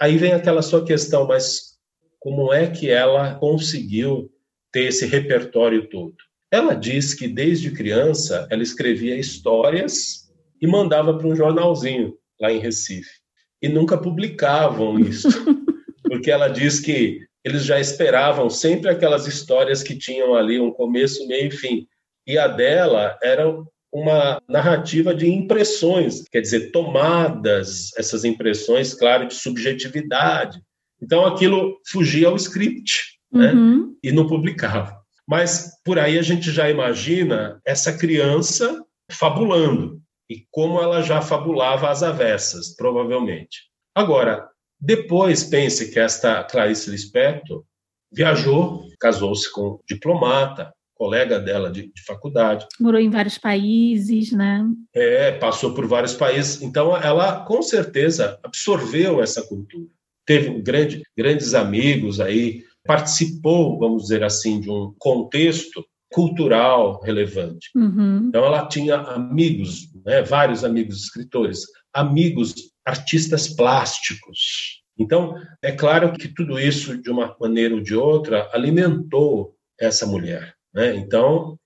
[0.00, 1.74] Aí vem aquela sua questão, mas
[2.18, 4.30] como é que ela conseguiu
[4.72, 6.16] ter esse repertório todo?
[6.50, 10.30] Ela diz que desde criança ela escrevia histórias
[10.60, 13.20] e mandava para um jornalzinho lá em Recife.
[13.62, 15.28] E nunca publicavam isso,
[16.02, 21.26] porque ela diz que eles já esperavam sempre aquelas histórias que tinham ali um começo,
[21.28, 21.86] meio e fim.
[22.26, 23.46] E a dela era
[23.92, 30.60] uma narrativa de impressões, quer dizer, tomadas, essas impressões, claro, de subjetividade.
[31.00, 33.52] Então aquilo fugia ao script, né?
[33.52, 33.94] Uhum.
[34.02, 34.96] E não publicava.
[35.28, 41.90] Mas por aí a gente já imagina essa criança fabulando e como ela já fabulava
[41.90, 43.68] às avessas, provavelmente.
[43.94, 44.48] Agora,
[44.84, 47.64] depois pense que esta Clarice Lispector
[48.12, 52.66] viajou, casou-se com um diplomata, colega dela de, de, faculdade.
[52.78, 54.64] Morou em vários países, né?
[54.94, 56.62] É, passou por vários países.
[56.62, 59.88] Então, ela com certeza absorveu essa cultura.
[60.26, 67.70] Teve grande, grandes amigos aí, participou, vamos dizer assim, de um contexto cultural relevante.
[67.74, 68.26] Uhum.
[68.28, 72.54] Então, ela tinha amigos, né, vários amigos escritores, amigos
[72.86, 74.73] artistas plásticos.
[74.98, 80.54] Então, é claro que tudo isso, de uma maneira ou de outra, alimentou essa mulher.
[80.72, 80.96] Né?
[80.96, 81.58] Então,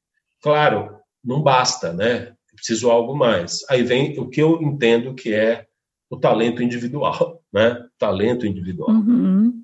[0.42, 2.34] claro, não basta, né?
[2.54, 3.60] Preciso algo mais.
[3.70, 5.66] Aí vem o que eu entendo que é
[6.10, 7.84] o talento individual, né?
[7.98, 8.90] Talento individual.
[8.90, 9.62] Uhum.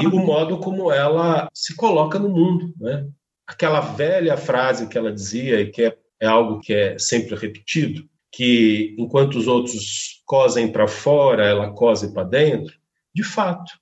[0.00, 3.06] E o modo como ela se coloca no mundo, né?
[3.46, 8.08] Aquela velha frase que ela dizia e que é, é algo que é sempre repetido,
[8.32, 12.76] que enquanto os outros cosem para fora, ela cose para dentro.
[13.16, 13.72] De fato,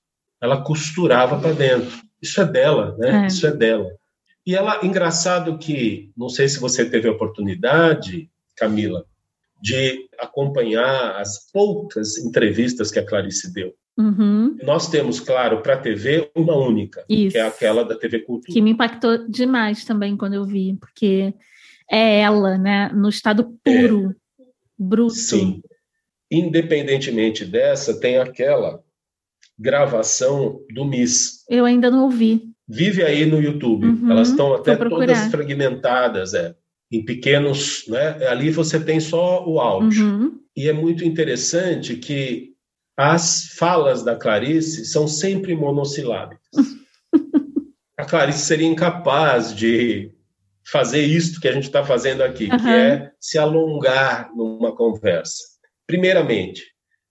[0.41, 2.01] ela costurava para dentro.
[2.21, 3.23] Isso é dela, né?
[3.23, 3.27] É.
[3.27, 3.89] Isso é dela.
[4.47, 9.05] E ela, engraçado que, não sei se você teve a oportunidade, Camila,
[9.61, 13.75] de acompanhar as poucas entrevistas que a Clarice deu.
[13.97, 14.55] Uhum.
[14.63, 17.33] Nós temos, claro, para a TV, uma única, Isso.
[17.33, 18.53] que é aquela da TV Cultura.
[18.53, 21.33] Que me impactou demais também quando eu vi, porque
[21.91, 22.89] é ela, né?
[22.93, 24.43] No estado puro, é.
[24.79, 25.13] bruto.
[25.13, 25.61] Sim.
[26.31, 28.81] Independentemente dessa, tem aquela
[29.57, 31.43] gravação do Miss.
[31.49, 32.43] Eu ainda não ouvi.
[32.67, 33.87] Vive aí no YouTube.
[33.87, 36.55] Uhum, Elas estão até todas fragmentadas, é.
[36.91, 38.27] Em pequenos, né?
[38.27, 40.05] Ali você tem só o áudio.
[40.05, 40.39] Uhum.
[40.55, 42.53] E é muito interessante que
[42.97, 46.39] as falas da Clarice são sempre monossilábicas.
[47.97, 50.11] a Clarice seria incapaz de
[50.65, 52.57] fazer isto que a gente está fazendo aqui, uhum.
[52.57, 55.43] que é se alongar numa conversa.
[55.85, 56.63] Primeiramente,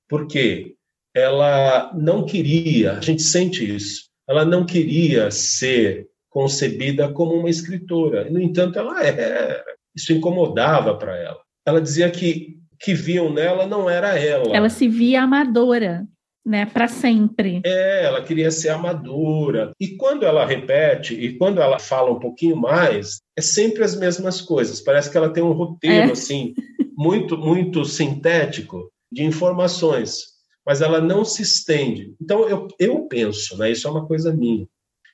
[0.08, 0.73] porque
[1.14, 8.28] ela não queria, a gente sente isso, ela não queria ser concebida como uma escritora.
[8.28, 9.64] No entanto, ela era.
[9.94, 11.38] Isso incomodava para ela.
[11.64, 14.54] Ela dizia que que viam nela não era ela.
[14.54, 16.06] Ela se via amadora,
[16.44, 17.62] né, para sempre.
[17.64, 19.72] É, ela queria ser amadora.
[19.80, 24.42] E quando ela repete e quando ela fala um pouquinho mais, é sempre as mesmas
[24.42, 24.82] coisas.
[24.82, 26.12] Parece que ela tem um roteiro é.
[26.12, 26.52] assim
[26.96, 30.33] muito muito sintético de informações
[30.64, 32.14] mas ela não se estende.
[32.20, 34.66] Então, eu, eu penso, né, isso é uma coisa minha,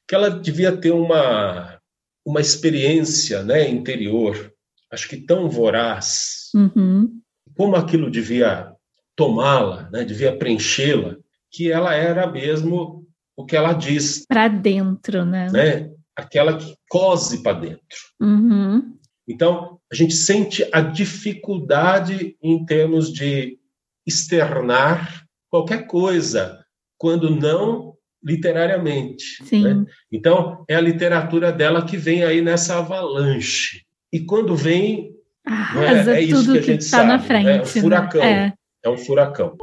[0.07, 1.79] que ela devia ter uma,
[2.25, 4.53] uma experiência né, interior,
[4.91, 7.21] acho que tão voraz, uhum.
[7.57, 8.73] como aquilo devia
[9.17, 11.17] tomá-la, né, devia preenchê-la,
[11.51, 14.25] que ela era mesmo o que ela diz.
[14.27, 15.51] Para dentro, né?
[15.51, 15.91] né?
[16.15, 17.99] Aquela que cose para dentro.
[18.21, 18.97] Uhum.
[19.27, 23.59] Então, a gente sente a dificuldade em termos de
[24.07, 26.65] externar qualquer coisa,
[26.97, 29.43] quando não literariamente.
[29.53, 29.85] Né?
[30.13, 33.83] Então, é a literatura dela que vem aí nessa avalanche.
[34.13, 35.11] E quando vem,
[35.45, 37.09] Arrasa é, é isso que a gente que tá sabe.
[37.09, 37.57] Na frente, né?
[37.57, 38.21] É um furacão.
[38.21, 38.53] Né?
[38.85, 38.89] É.
[38.89, 39.57] é um furacão.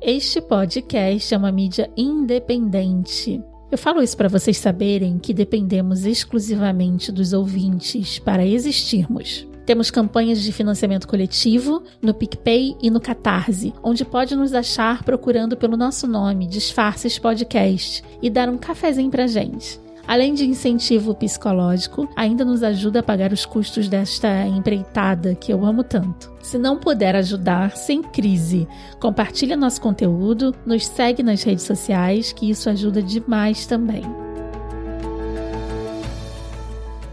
[0.00, 3.42] Este podcast é uma mídia independente.
[3.70, 9.46] Eu falo isso para vocês saberem que dependemos exclusivamente dos ouvintes para existirmos.
[9.66, 15.56] Temos campanhas de financiamento coletivo no PicPay e no Catarse, onde pode nos achar procurando
[15.56, 19.82] pelo nosso nome, Disfarces Podcast, e dar um cafezinho pra gente.
[20.06, 25.64] Além de incentivo psicológico, ainda nos ajuda a pagar os custos desta empreitada que eu
[25.64, 26.30] amo tanto.
[26.42, 28.68] Se não puder ajudar, sem crise,
[29.00, 34.23] compartilhe nosso conteúdo, nos segue nas redes sociais, que isso ajuda demais também.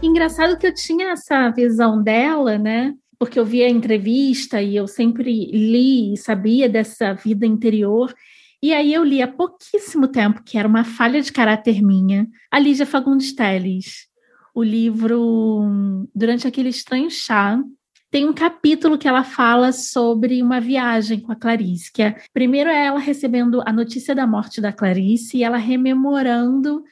[0.02, 2.92] Engraçado que eu tinha essa visão dela, né?
[3.18, 8.12] Porque eu via a entrevista e eu sempre li e sabia dessa vida interior.
[8.60, 12.58] E aí eu li há pouquíssimo tempo, que era uma falha de caráter minha, a
[12.58, 14.08] Lígia Fagundes Telles.
[14.52, 17.62] O livro Durante aquele estranho chá,
[18.10, 22.68] tem um capítulo que ela fala sobre uma viagem com a Clarice, que é primeiro
[22.68, 26.82] é ela recebendo a notícia da morte da Clarice e ela rememorando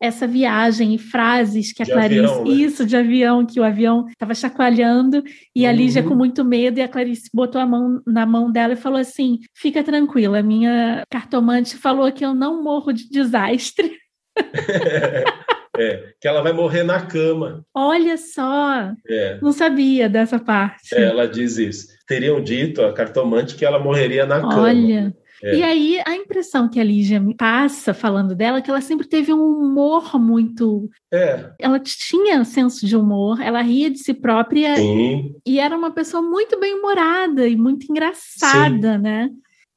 [0.00, 2.20] essa viagem e frases que a de Clarice.
[2.20, 2.50] Avião, né?
[2.50, 5.22] Isso, de avião, que o avião estava chacoalhando
[5.54, 5.68] e uhum.
[5.68, 8.76] a Lígia com muito medo, e a Clarice botou a mão na mão dela e
[8.76, 13.96] falou assim: fica tranquila, minha cartomante falou que eu não morro de desastre.
[15.78, 17.62] É, que ela vai morrer na cama.
[17.74, 18.92] Olha só!
[19.06, 19.38] É.
[19.42, 20.94] Não sabia dessa parte.
[20.94, 21.88] É, ela diz isso.
[22.06, 24.48] Teriam dito a cartomante que ela morreria na Olha.
[24.48, 24.62] cama.
[24.62, 25.14] Olha.
[25.46, 25.54] É.
[25.54, 29.32] E aí, a impressão que a Lígia passa falando dela é que ela sempre teve
[29.32, 30.90] um humor muito.
[31.12, 31.52] É.
[31.60, 35.36] Ela tinha senso de humor, ela ria de si própria Sim.
[35.46, 39.02] e era uma pessoa muito bem-humorada e muito engraçada, sim.
[39.02, 39.30] né?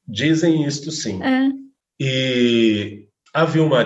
[0.08, 1.22] Dizem isto sim.
[1.22, 1.50] É.
[2.00, 3.84] E a Vilma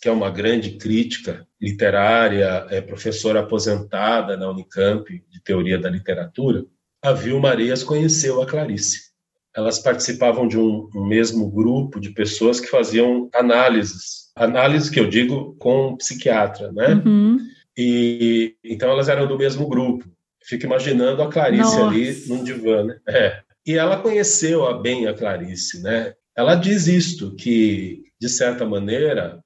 [0.00, 6.66] que é uma grande crítica literária, é professora aposentada na Unicamp de Teoria da Literatura,
[7.00, 9.05] a Vilma conheceu a Clarice
[9.56, 14.30] elas participavam de um, mesmo grupo de pessoas que faziam análises.
[14.36, 17.02] Análise que eu digo com um psiquiatra, né?
[17.04, 17.38] Uhum.
[17.76, 20.04] E então elas eram do mesmo grupo.
[20.44, 21.86] Fico imaginando a Clarice Nossa.
[21.86, 22.98] ali num divã, né?
[23.08, 23.40] É.
[23.66, 26.12] E ela conheceu a bem a Clarice, né?
[26.36, 29.40] Ela diz isto que de certa maneira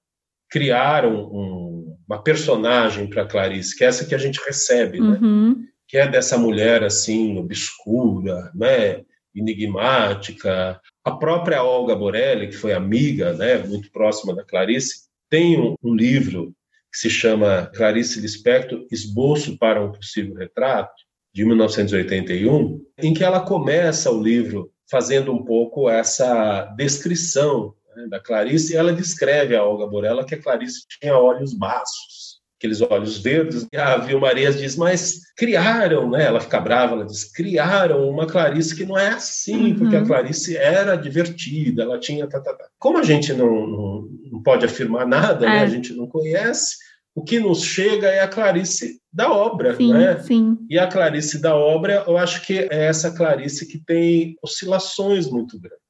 [0.51, 5.19] criaram um, uma personagem para Clarice, que é essa que a gente recebe, né?
[5.23, 5.65] Uhum.
[5.87, 9.03] Que é dessa mulher assim obscura, né?
[9.35, 10.81] Enigmática.
[11.05, 15.95] A própria Olga Borelli, que foi amiga, né, muito próxima da Clarice, tem um, um
[15.95, 16.53] livro
[16.93, 20.93] que se chama Clarice Lispector, Esboço para um Possível Retrato,
[21.33, 28.19] de 1981, em que ela começa o livro fazendo um pouco essa descrição né, da
[28.19, 32.20] Clarice, e ela descreve a Olga Borella que a Clarice tinha olhos baços,
[32.61, 33.67] aqueles olhos verdes.
[33.73, 36.27] E a Vilmarias diz, mas criaram, né?
[36.27, 39.79] Ela fica brava, ela diz, criaram uma Clarice que não é assim, uhum.
[39.79, 42.29] porque a Clarice era divertida, ela tinha...
[42.29, 42.67] Tá, tá, tá.
[42.79, 45.57] Como a gente não, não, não pode afirmar nada, né?
[45.57, 45.61] é.
[45.61, 45.63] né?
[45.63, 46.77] a gente não conhece,
[47.15, 50.21] O que nos chega é a Clarice da obra, sim, né?
[50.21, 50.59] Sim.
[50.69, 55.59] E a Clarice da obra, eu acho que é essa Clarice que tem oscilações muito
[55.59, 55.81] grandes.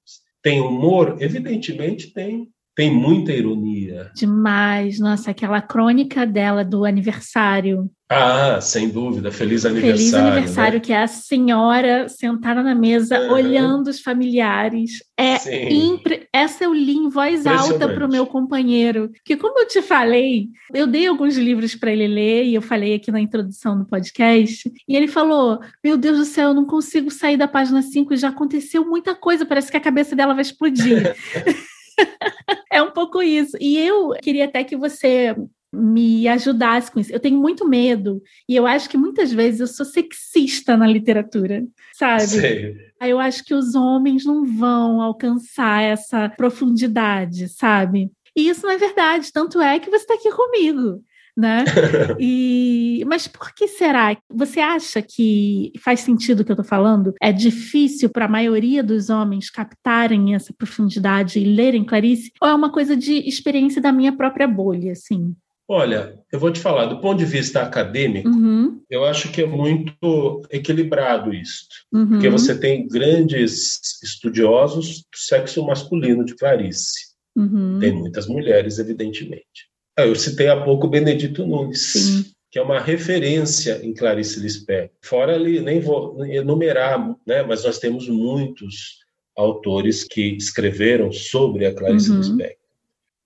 [0.40, 1.16] Tem humor?
[1.18, 2.48] Evidentemente tem
[2.80, 4.10] tem muita ironia.
[4.14, 4.98] Demais.
[4.98, 7.90] Nossa, aquela crônica dela do aniversário.
[8.08, 9.30] Ah, sem dúvida.
[9.30, 9.98] Feliz aniversário.
[9.98, 10.80] Feliz aniversário, né?
[10.80, 13.32] que é a senhora sentada na mesa, uhum.
[13.32, 14.92] olhando os familiares.
[15.14, 16.26] É impre...
[16.32, 19.10] Essa eu li em voz alta para o meu companheiro.
[19.26, 22.94] Que, como eu te falei, eu dei alguns livros para ele ler, e eu falei
[22.94, 27.10] aqui na introdução do podcast, e ele falou: Meu Deus do céu, eu não consigo
[27.10, 31.14] sair da página 5, já aconteceu muita coisa, parece que a cabeça dela vai explodir.
[32.72, 33.56] é um pouco isso.
[33.60, 35.34] E eu queria até que você
[35.72, 37.12] me ajudasse com isso.
[37.12, 41.64] Eu tenho muito medo e eu acho que muitas vezes eu sou sexista na literatura,
[41.94, 42.22] sabe?
[42.22, 42.76] Sei.
[42.98, 48.10] Aí eu acho que os homens não vão alcançar essa profundidade, sabe?
[48.36, 51.02] E isso não é verdade, tanto é que você está aqui comigo
[51.40, 51.64] né?
[52.22, 54.16] E, mas por que será?
[54.32, 57.14] Você acha que faz sentido o que eu estou falando?
[57.20, 62.32] É difícil para a maioria dos homens captarem essa profundidade e lerem Clarice?
[62.40, 65.34] Ou é uma coisa de experiência da minha própria bolha, assim?
[65.72, 68.80] Olha, eu vou te falar, do ponto de vista acadêmico, uhum.
[68.90, 71.68] eu acho que é muito equilibrado isso.
[71.92, 72.08] Uhum.
[72.08, 77.10] Porque você tem grandes estudiosos do sexo masculino de Clarice.
[77.36, 77.78] Uhum.
[77.78, 79.69] Tem muitas mulheres, evidentemente.
[79.96, 82.24] Ah, eu citei há pouco Benedito Nunes, Sim.
[82.50, 84.96] que é uma referência em Clarice Lispector.
[85.02, 89.00] Fora ali, nem vou enumerar, né, mas nós temos muitos
[89.36, 92.18] autores que escreveram sobre a Clarice uhum.
[92.18, 92.56] Lispector.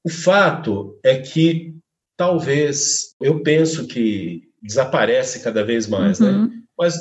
[0.05, 1.75] O fato é que
[2.17, 6.31] talvez, eu penso que desaparece cada vez mais, né?
[6.31, 6.47] uhum.
[6.47, 6.51] né?
[6.77, 6.95] Mas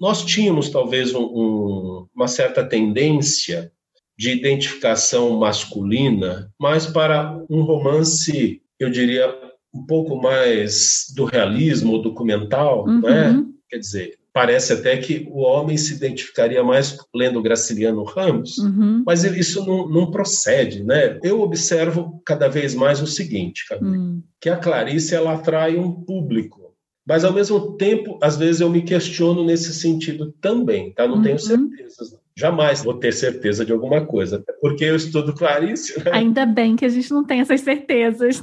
[0.00, 3.70] nós tínhamos talvez um, um, uma certa tendência
[4.16, 9.32] de identificação masculina, mais para um romance eu diria,
[9.72, 13.00] um pouco mais do realismo documental, uhum.
[13.02, 13.44] né?
[13.68, 19.02] Quer dizer, parece até que o homem se identificaria mais lendo Graciliano Ramos, uhum.
[19.06, 21.18] mas isso não, não, procede, né?
[21.22, 24.22] Eu observo cada vez mais o seguinte, uhum.
[24.40, 26.74] que a Clarice ela atrai um público,
[27.06, 31.06] mas ao mesmo tempo, às vezes eu me questiono nesse sentido também, tá?
[31.06, 31.38] Não tenho uhum.
[31.38, 32.19] certezas.
[32.40, 35.98] Jamais vou ter certeza de alguma coisa, porque eu estudo Clarice.
[36.02, 36.10] Né?
[36.10, 38.42] Ainda bem que a gente não tem essas certezas.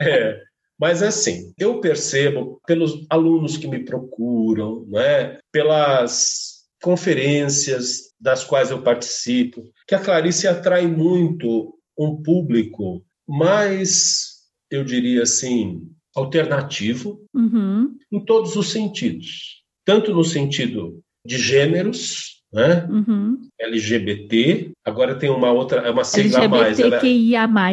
[0.00, 0.40] É,
[0.76, 8.82] mas assim, eu percebo pelos alunos que me procuram, né, pelas conferências das quais eu
[8.82, 15.82] participo, que a Clarice atrai muito um público mais, eu diria assim,
[16.16, 17.96] alternativo uhum.
[18.10, 22.86] em todos os sentidos, tanto no sentido de gêneros, né?
[22.90, 23.40] Uhum.
[23.58, 26.78] LGBT, agora tem uma outra, é uma sigla a mais.
[26.78, 27.42] LGBTQIA+.
[27.42, 27.72] Ela...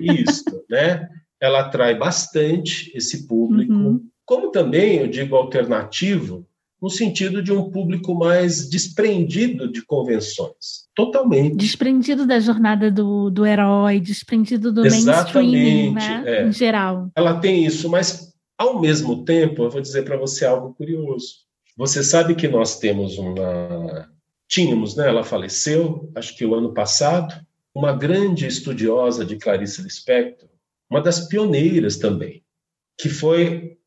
[0.00, 1.08] Isso, né?
[1.40, 4.00] Ela atrai bastante esse público, uhum.
[4.26, 6.46] como também, eu digo, alternativo,
[6.80, 10.88] no sentido de um público mais desprendido de convenções.
[10.94, 11.56] Totalmente.
[11.56, 16.22] Desprendido da jornada do, do herói, desprendido do Exatamente, mainstream, né?
[16.26, 16.46] É.
[16.46, 17.10] Em geral.
[17.14, 21.49] Ela tem isso, mas, ao mesmo tempo, eu vou dizer para você algo curioso.
[21.80, 24.06] Você sabe que nós temos uma.
[24.46, 25.08] Tínhamos, né?
[25.08, 27.34] Ela faleceu, acho que o ano passado,
[27.74, 30.50] uma grande estudiosa de Clarice Lispector,
[30.90, 32.44] uma das pioneiras também,
[32.98, 33.78] que foi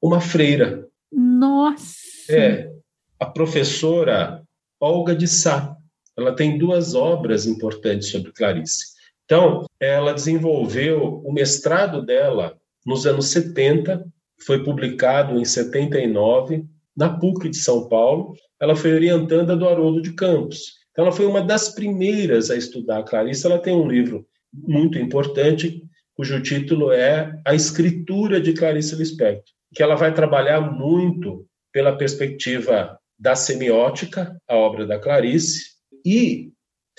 [0.00, 0.88] uma freira.
[1.12, 2.32] Nossa!
[2.32, 2.72] É,
[3.20, 4.42] a professora
[4.80, 5.76] Olga de Sá.
[6.16, 8.94] Ela tem duas obras importantes sobre Clarice.
[9.26, 14.06] Então, ela desenvolveu o mestrado dela nos anos 70,
[14.38, 20.12] foi publicado em 79 na PUC de São Paulo, ela foi orientanda do Haroldo de
[20.14, 20.74] Campos.
[20.90, 23.46] Então, ela foi uma das primeiras a estudar a Clarice.
[23.46, 25.82] Ela tem um livro muito importante,
[26.14, 32.98] cujo título é A Escritura de Clarice Lispector, que ela vai trabalhar muito pela perspectiva
[33.18, 35.72] da semiótica, a obra da Clarice,
[36.04, 36.52] e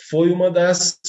[0.10, 1.00] foi uma das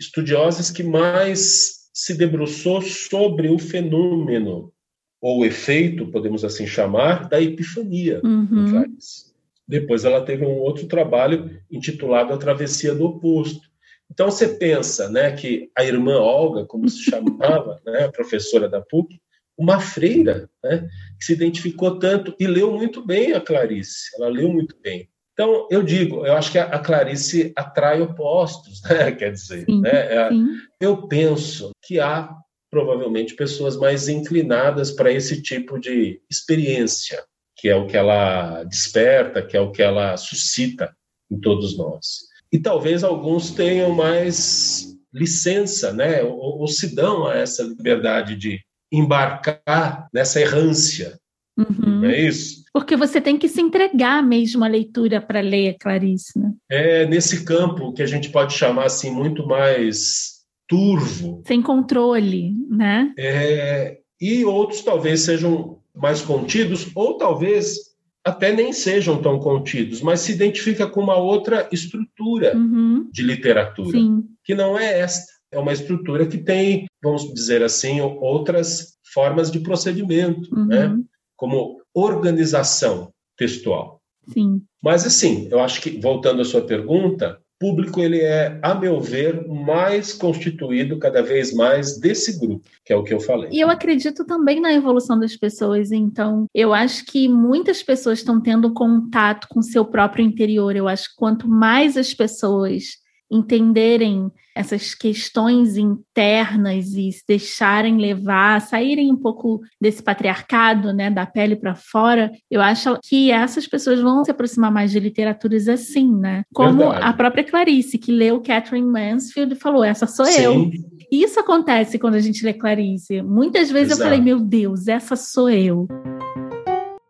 [0.00, 4.72] estudiosas que mais se debruçou sobre o fenômeno
[5.20, 8.70] ou efeito, podemos assim chamar, da epifania uhum.
[8.70, 9.30] Clarice.
[9.68, 13.68] Depois ela teve um outro trabalho intitulado A Travessia do Oposto.
[14.10, 18.80] Então você pensa, né, que a irmã Olga, como se chamava, né, a professora da
[18.80, 19.20] PUC,
[19.56, 24.10] uma freira, né, que se identificou tanto e leu muito bem a Clarice.
[24.16, 25.08] Ela leu muito bem.
[25.34, 30.30] Então eu digo, eu acho que a Clarice atrai opostos, né, quer dizer, sim, né,
[30.30, 30.46] sim.
[30.80, 32.34] eu penso que há
[32.70, 37.22] provavelmente pessoas mais inclinadas para esse tipo de experiência,
[37.56, 40.94] que é o que ela desperta, que é o que ela suscita
[41.30, 42.30] em todos nós.
[42.52, 48.60] E talvez alguns tenham mais licença, né, ou, ou se dão a essa liberdade de
[48.92, 51.18] embarcar nessa errância.
[51.58, 52.00] Uhum.
[52.00, 52.64] Não é isso?
[52.72, 56.52] Porque você tem que se entregar mesmo à leitura para ler Clarice, né?
[56.70, 60.39] É nesse campo que a gente pode chamar assim muito mais
[60.70, 61.42] turvo.
[61.44, 63.12] Sem controle, né?
[63.18, 67.90] É, e outros talvez sejam mais contidos, ou talvez
[68.24, 73.08] até nem sejam tão contidos, mas se identifica com uma outra estrutura uhum.
[73.10, 74.24] de literatura, Sim.
[74.44, 75.32] que não é esta.
[75.50, 80.66] É uma estrutura que tem, vamos dizer assim, outras formas de procedimento, uhum.
[80.66, 80.96] né?
[81.34, 84.00] como organização textual.
[84.32, 84.62] Sim.
[84.80, 89.46] Mas assim, eu acho que voltando à sua pergunta, público ele é, a meu ver,
[89.46, 93.50] mais constituído cada vez mais desse grupo, que é o que eu falei.
[93.52, 98.40] E eu acredito também na evolução das pessoas, então eu acho que muitas pessoas estão
[98.40, 100.74] tendo contato com seu próprio interior.
[100.74, 102.99] Eu acho que quanto mais as pessoas
[103.30, 111.24] entenderem essas questões internas e se deixarem levar, saírem um pouco desse patriarcado, né, da
[111.24, 116.12] pele para fora, eu acho que essas pessoas vão se aproximar mais de literaturas assim,
[116.12, 116.42] né?
[116.52, 117.04] Como Verdade.
[117.04, 120.42] a própria Clarice, que leu Catherine Mansfield e falou: essa sou Sim.
[120.42, 120.70] eu.
[121.10, 123.22] Isso acontece quando a gente lê Clarice.
[123.22, 124.02] Muitas vezes Exato.
[124.02, 125.86] eu falei: meu Deus, essa sou eu.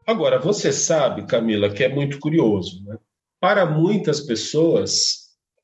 [0.06, 2.96] Agora, você sabe, Camila, que é muito curioso, né?
[3.40, 5.19] Para muitas pessoas,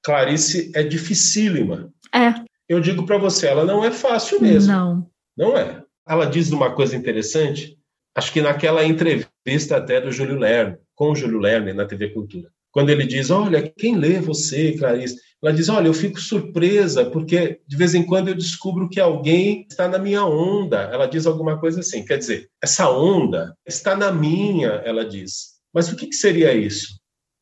[0.07, 1.93] Clarice é dificílima.
[2.15, 2.33] É.
[2.69, 4.73] Eu digo para você, ela não é fácil mesmo.
[4.73, 5.11] Não.
[5.37, 5.83] Não é.
[6.09, 7.77] Ela diz uma coisa interessante,
[8.15, 12.49] acho que naquela entrevista até do Júlio Lerner, com o Júlio Lerner na TV Cultura.
[12.71, 15.17] Quando ele diz, olha, quem lê você, Clarice?
[15.43, 19.67] Ela diz, olha, eu fico surpresa, porque de vez em quando eu descubro que alguém
[19.69, 20.83] está na minha onda.
[20.83, 25.57] Ela diz alguma coisa assim, quer dizer, essa onda está na minha, ela diz.
[25.75, 26.97] Mas o que, que seria isso?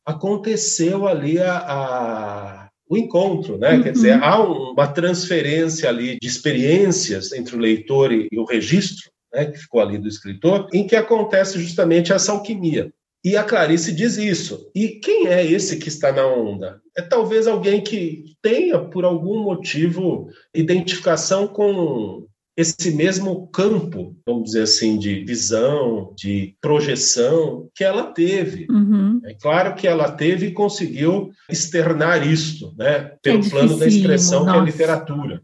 [0.05, 3.75] Aconteceu ali a, a o encontro, né?
[3.75, 3.83] Uhum.
[3.83, 9.09] Quer dizer, há uma transferência ali de experiências entre o leitor e, e o registro,
[9.33, 9.45] né?
[9.45, 12.91] Que ficou ali do escritor, em que acontece justamente essa alquimia.
[13.23, 14.69] E a Clarice diz isso.
[14.75, 16.79] E quem é esse que está na onda?
[16.95, 22.27] É talvez alguém que tenha, por algum motivo, identificação com
[22.57, 28.65] esse mesmo campo, vamos dizer assim, de visão, de projeção que ela teve.
[28.69, 29.19] Uhum.
[29.25, 34.45] É claro que ela teve e conseguiu externar isso, né, pelo é plano da expressão
[34.45, 34.51] nossa.
[34.51, 35.41] que é a literatura.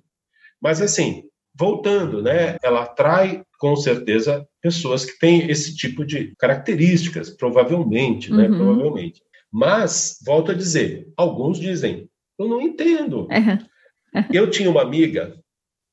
[0.61, 7.29] Mas assim, voltando, né, ela atrai com certeza pessoas que têm esse tipo de características,
[7.29, 8.57] provavelmente, né, uhum.
[8.57, 9.21] provavelmente.
[9.51, 12.07] Mas volto a dizer, alguns dizem,
[12.39, 13.27] eu não entendo.
[13.29, 14.23] Uhum.
[14.31, 15.40] Eu tinha uma amiga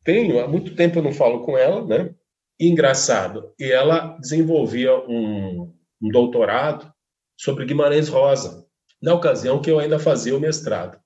[0.04, 2.14] tenho, há muito tempo eu não falo com ela, né?
[2.58, 5.72] E, engraçado, e ela desenvolvia um,
[6.02, 6.92] um doutorado
[7.36, 8.66] sobre Guimarães Rosa,
[9.00, 10.98] na ocasião que eu ainda fazia o mestrado.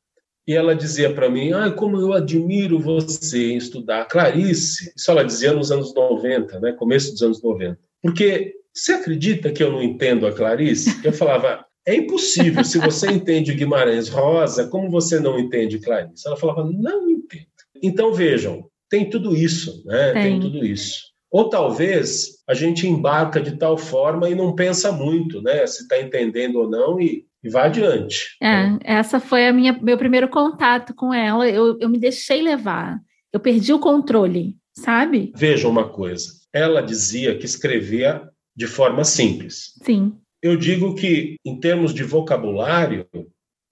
[0.47, 4.93] E ela dizia para mim, ah, como eu admiro você em estudar Clarice.
[4.97, 6.73] Isso ela dizia nos anos 90, né?
[6.73, 7.79] começo dos anos 90.
[8.03, 11.01] Porque você acredita que eu não entendo a Clarice?
[11.05, 12.65] Eu falava, é impossível.
[12.65, 16.27] Se você entende Guimarães Rosa, como você não entende Clarice?
[16.27, 17.47] Ela falava, não entendo.
[17.81, 20.13] Então, vejam, tem tudo isso, né?
[20.13, 20.23] Tem.
[20.23, 21.05] tem tudo isso.
[21.31, 25.67] Ou talvez a gente embarca de tal forma e não pensa muito, né?
[25.67, 28.37] Se está entendendo ou não e, e vai adiante.
[28.39, 28.79] É, né?
[28.85, 31.49] essa foi a minha meu primeiro contato com ela.
[31.49, 33.01] Eu, eu me deixei levar.
[33.33, 35.33] Eu perdi o controle, sabe?
[35.35, 36.27] Veja uma coisa.
[36.53, 38.23] Ela dizia que escrevia
[38.55, 39.73] de forma simples.
[39.83, 40.13] Sim.
[40.43, 43.07] Eu digo que, em termos de vocabulário,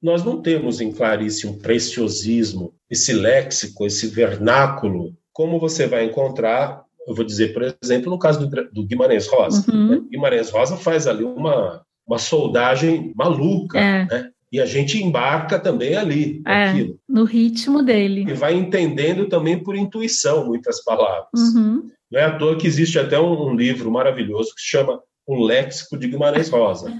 [0.02, 6.84] nós não temos em Clarice um preciosismo, esse léxico, esse vernáculo, como você vai encontrar,
[7.06, 9.64] eu vou dizer, por exemplo, no caso do, do Guimarães Rosa.
[9.72, 9.88] Uhum.
[9.88, 10.02] Né?
[10.10, 14.06] Guimarães Rosa faz ali uma, uma soldagem maluca, é.
[14.06, 14.30] né?
[14.52, 16.72] E a gente embarca também ali, é,
[17.08, 18.24] no ritmo dele.
[18.28, 21.54] E vai entendendo também por intuição muitas palavras.
[21.54, 21.88] Uhum.
[22.10, 25.44] Não é à toa que existe até um, um livro maravilhoso que se chama O
[25.44, 26.92] Léxico de Guimarães Rosa.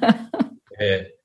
[0.78, 1.10] é,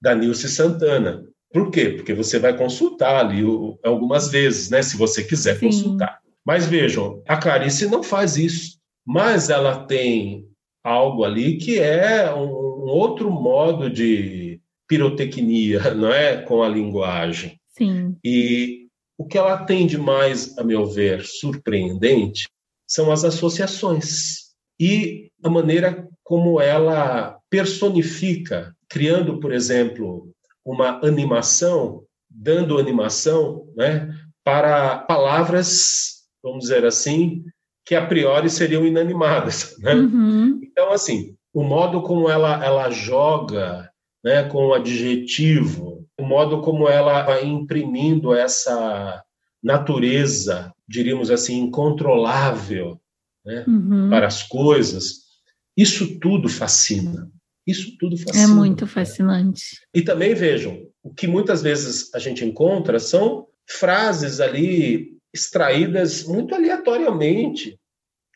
[0.00, 1.24] da Nilce Santana.
[1.52, 1.90] Por quê?
[1.90, 3.42] Porque você vai consultar ali
[3.82, 4.82] algumas vezes, né?
[4.82, 5.66] Se você quiser Sim.
[5.66, 6.20] consultar.
[6.44, 10.46] Mas vejam, a Clarice não faz isso, mas ela tem
[10.84, 16.42] algo ali que é um, outro modo de pirotecnia, não é?
[16.42, 17.58] Com a linguagem.
[17.76, 18.16] Sim.
[18.24, 18.86] E
[19.16, 22.48] o que ela tem de mais, a meu ver, surpreendente
[22.86, 30.30] são as associações e a maneira como ela personifica criando, por exemplo,
[30.64, 34.08] uma animação, dando animação né,
[34.44, 37.44] para palavras, vamos dizer assim,
[37.84, 39.76] que a priori seriam inanimadas.
[39.80, 39.94] Né?
[39.94, 40.60] Uhum.
[40.62, 43.90] Então, assim, o modo como ela, ela joga
[44.22, 49.22] né, com o adjetivo, o modo como ela vai imprimindo essa
[49.62, 53.00] natureza, diríamos assim, incontrolável
[53.44, 53.64] né?
[53.66, 54.10] uhum.
[54.10, 55.28] para as coisas.
[55.76, 57.30] Isso tudo fascina.
[57.68, 58.44] Isso tudo é fascina.
[58.44, 59.62] É muito fascinante.
[59.94, 66.54] E também vejam, o que muitas vezes a gente encontra são frases ali extraídas muito
[66.54, 67.78] aleatoriamente.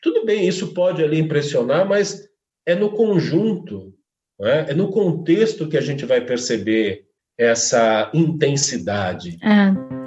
[0.03, 2.29] Tudo bem, isso pode ali impressionar, mas
[2.65, 3.93] é no conjunto,
[4.39, 4.71] é?
[4.71, 7.05] é no contexto que a gente vai perceber
[7.37, 9.37] essa intensidade.
[9.41, 10.02] É.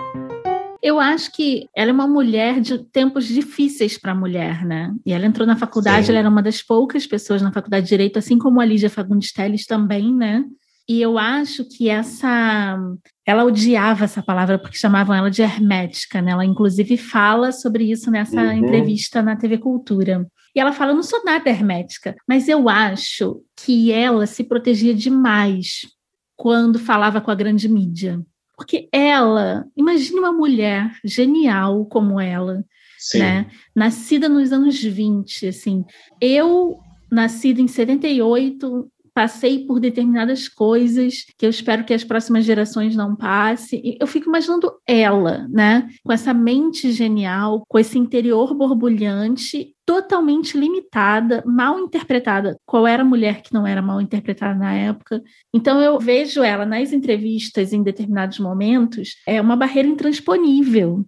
[0.87, 4.95] Eu acho que ela é uma mulher de tempos difíceis para a mulher, né?
[5.05, 6.13] E ela entrou na faculdade, Sim.
[6.13, 9.33] ela era uma das poucas pessoas na faculdade de Direito, assim como a Lígia Fagundes
[9.33, 10.45] Telles também, né?
[10.89, 12.79] E eu acho que essa.
[13.27, 16.31] Ela odiava essa palavra porque chamavam ela de hermética, né?
[16.31, 18.53] Ela, inclusive, fala sobre isso nessa uhum.
[18.53, 20.25] entrevista na TV Cultura.
[20.55, 24.95] E ela fala: eu não sou nada hermética, mas eu acho que ela se protegia
[24.95, 25.81] demais
[26.37, 28.25] quando falava com a grande mídia.
[28.57, 32.65] Porque ela, imagine uma mulher genial como ela,
[32.99, 33.19] Sim.
[33.19, 33.51] né?
[33.75, 35.85] Nascida nos anos 20, assim.
[36.21, 36.79] Eu,
[37.11, 43.17] nascida em 78, passei por determinadas coisas que eu espero que as próximas gerações não
[43.17, 43.97] passem.
[43.99, 45.89] Eu fico imaginando ela, né?
[46.05, 52.59] Com essa mente genial, com esse interior borbulhante, totalmente limitada, mal interpretada.
[52.67, 55.23] Qual era a mulher que não era mal interpretada na época?
[55.51, 61.07] Então eu vejo ela nas entrevistas em determinados momentos, é uma barreira intransponível.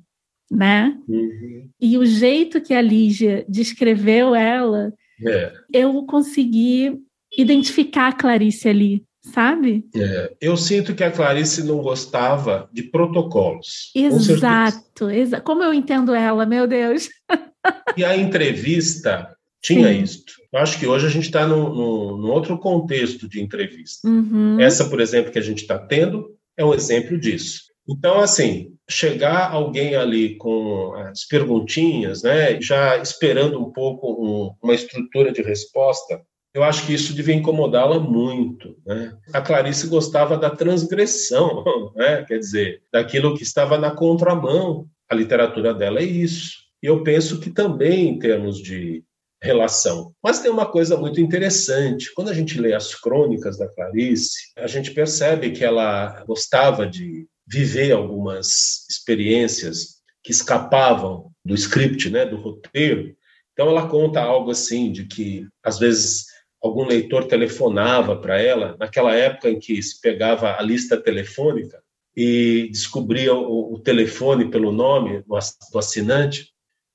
[0.50, 0.96] Né?
[1.06, 1.68] Uhum.
[1.78, 4.94] E o jeito que a Lígia descreveu ela,
[5.26, 5.52] é.
[5.74, 7.06] eu consegui
[7.38, 9.84] identificar a Clarice ali, sabe?
[9.94, 13.92] É, eu sinto que a Clarice não gostava de protocolos.
[13.94, 17.08] Exato, exa como eu entendo ela, meu Deus.
[17.96, 19.32] e a entrevista
[19.62, 20.02] tinha Sim.
[20.02, 20.24] isso.
[20.52, 24.08] Eu acho que hoje a gente está num, num, num, outro contexto de entrevista.
[24.08, 24.58] Uhum.
[24.60, 27.68] Essa, por exemplo, que a gente está tendo, é um exemplo disso.
[27.88, 34.74] Então, assim, chegar alguém ali com as perguntinhas, né, já esperando um pouco um, uma
[34.74, 36.20] estrutura de resposta,
[36.58, 38.76] eu acho que isso devia incomodá-la muito.
[38.84, 39.16] Né?
[39.32, 41.62] A Clarice gostava da transgressão,
[41.94, 42.24] né?
[42.24, 44.88] quer dizer, daquilo que estava na contramão.
[45.08, 46.56] A literatura dela é isso.
[46.82, 49.04] E eu penso que também em termos de
[49.40, 50.12] relação.
[50.20, 52.12] Mas tem uma coisa muito interessante.
[52.12, 57.24] Quando a gente lê as crônicas da Clarice, a gente percebe que ela gostava de
[57.46, 63.16] viver algumas experiências que escapavam do script, né, do roteiro.
[63.52, 66.27] Então ela conta algo assim de que às vezes
[66.62, 71.80] algum leitor telefonava para ela, naquela época em que se pegava a lista telefônica
[72.16, 76.48] e descobria o, o telefone pelo nome do assinante,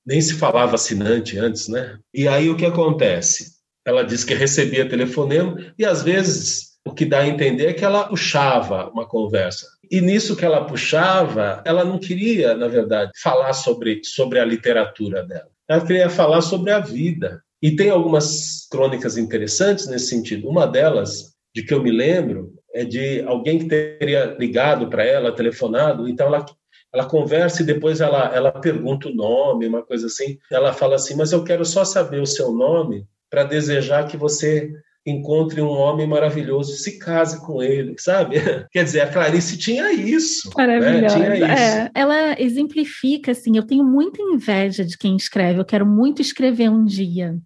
[0.05, 1.97] nem se falava assinante antes, né?
[2.13, 3.53] E aí o que acontece?
[3.85, 7.85] Ela diz que recebia telefonema e às vezes o que dá a entender é que
[7.85, 9.67] ela puxava uma conversa.
[9.89, 15.23] E nisso que ela puxava, ela não queria, na verdade, falar sobre, sobre a literatura
[15.23, 15.47] dela.
[15.69, 17.41] Ela queria falar sobre a vida.
[17.63, 20.49] E tem algumas crônicas interessantes nesse sentido.
[20.49, 25.33] Uma delas, de que eu me lembro, é de alguém que teria ligado para ela,
[25.33, 26.45] telefonado, então ela
[26.93, 30.37] ela conversa e depois ela, ela pergunta o nome, uma coisa assim.
[30.51, 34.69] Ela fala assim: Mas eu quero só saber o seu nome para desejar que você
[35.05, 38.35] encontre um homem maravilhoso, se case com ele, sabe?
[38.71, 40.49] Quer dizer, a Clarice tinha isso.
[40.49, 40.67] Né?
[40.67, 41.17] Maravilhosa.
[41.17, 41.35] Né?
[41.35, 41.63] Tinha isso.
[41.63, 43.57] É, ela exemplifica assim.
[43.57, 45.59] Eu tenho muita inveja de quem escreve.
[45.59, 47.39] Eu quero muito escrever um dia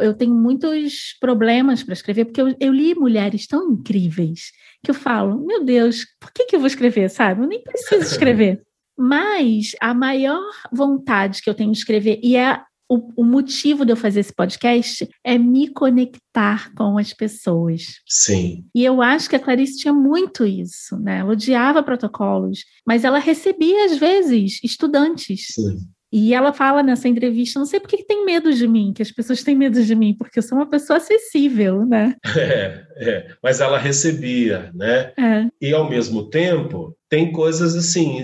[0.00, 4.94] eu tenho muitos problemas para escrever, porque eu, eu, li mulheres tão incríveis que eu
[4.94, 7.42] falo, meu Deus, por que, que eu vou escrever, sabe?
[7.42, 8.62] Eu nem preciso escrever.
[8.96, 10.42] Mas a maior
[10.72, 14.32] vontade que eu tenho de escrever, e é o, o, motivo de eu fazer esse
[14.32, 18.00] podcast, é me conectar com as pessoas.
[18.06, 18.64] Sim.
[18.74, 21.18] E eu acho que a Clarice tinha muito isso, né?
[21.18, 25.46] Ela odiava protocolos, mas ela recebia, às vezes, estudantes.
[25.52, 25.78] Sim.
[26.16, 29.10] E ela fala nessa entrevista, não sei por que tem medo de mim, que as
[29.10, 32.14] pessoas têm medo de mim, porque eu sou uma pessoa acessível, né?
[32.38, 33.34] É, é.
[33.42, 35.12] mas ela recebia, né?
[35.18, 35.48] É.
[35.60, 38.22] E ao mesmo tempo, tem coisas assim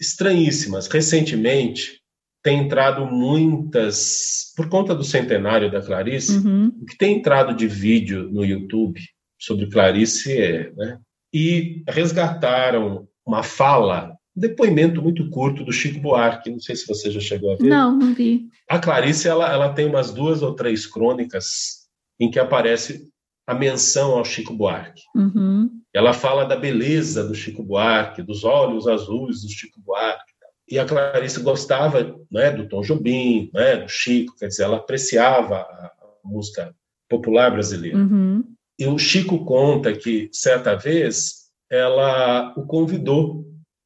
[0.00, 0.86] estranhíssimas.
[0.86, 2.00] Recentemente,
[2.40, 6.70] tem entrado muitas, por conta do centenário da Clarice, uhum.
[6.80, 9.00] o que tem entrado de vídeo no YouTube
[9.40, 10.98] sobre Clarice é, né?
[11.32, 16.50] E resgataram uma fala depoimento muito curto do Chico Buarque.
[16.50, 17.64] Não sei se você já chegou a ver.
[17.64, 18.48] Não, não vi.
[18.68, 21.84] A Clarice ela, ela tem umas duas ou três crônicas
[22.18, 23.08] em que aparece
[23.46, 25.02] a menção ao Chico Buarque.
[25.14, 25.70] Uhum.
[25.92, 30.34] Ela fala da beleza do Chico Buarque, dos olhos azuis do Chico Buarque.
[30.68, 35.56] E a Clarice gostava né, do Tom Jobim, né, do Chico, quer dizer, ela apreciava
[35.56, 35.92] a,
[36.24, 36.74] música
[37.06, 37.98] popular brasileira.
[37.98, 38.42] Uhum.
[38.78, 43.44] E o Chico conta que, certa vez, ela o convidou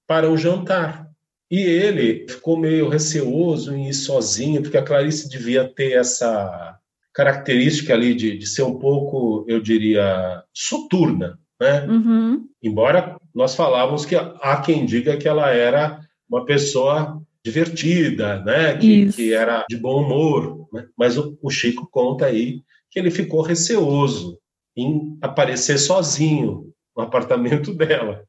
[0.09, 1.06] para um jantar.
[1.50, 6.78] E ele ficou meio receoso em ir sozinho, porque a Clarice devia ter essa
[7.14, 11.86] característica ali de, de ser um pouco, eu diria, soturna, né?
[11.86, 12.48] Uhum.
[12.62, 18.76] Embora nós falávamos que há quem diga que ela era uma pessoa divertida, né?
[18.76, 20.86] Que, que era de bom humor, né?
[20.96, 24.38] mas o, o Chico conta aí que ele ficou receoso
[24.76, 28.22] em aparecer sozinho no apartamento dela.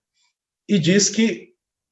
[0.67, 1.48] E diz que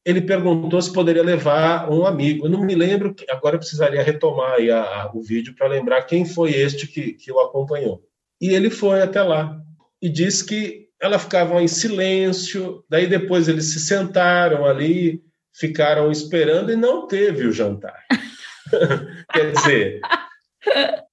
[0.07, 2.45] ele perguntou se poderia levar um amigo.
[2.45, 6.23] Eu não me lembro, agora eu precisaria retomar a, a, o vídeo para lembrar quem
[6.23, 8.01] foi este que, que o acompanhou.
[8.39, 9.59] E ele foi até lá
[10.01, 15.21] e disse que ela ficava em silêncio, daí depois eles se sentaram ali,
[15.53, 18.01] ficaram esperando e não teve o jantar.
[19.33, 19.99] quer dizer,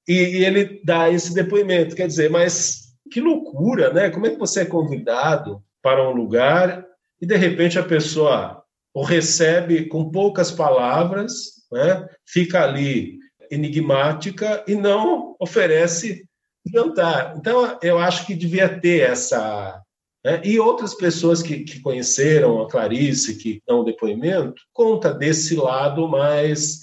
[0.06, 4.08] e, ele dá esse depoimento, quer dizer, mas que loucura, né?
[4.08, 6.86] Como é que você é convidado para um lugar
[7.20, 8.63] e de repente a pessoa
[8.94, 12.08] o recebe com poucas palavras, né?
[12.24, 13.18] fica ali
[13.50, 16.24] enigmática e não oferece
[16.72, 17.34] jantar.
[17.36, 19.82] Então, eu acho que devia ter essa.
[20.24, 20.40] Né?
[20.44, 26.82] E outras pessoas que, que conheceram a Clarice, que dão depoimento, conta desse lado mais,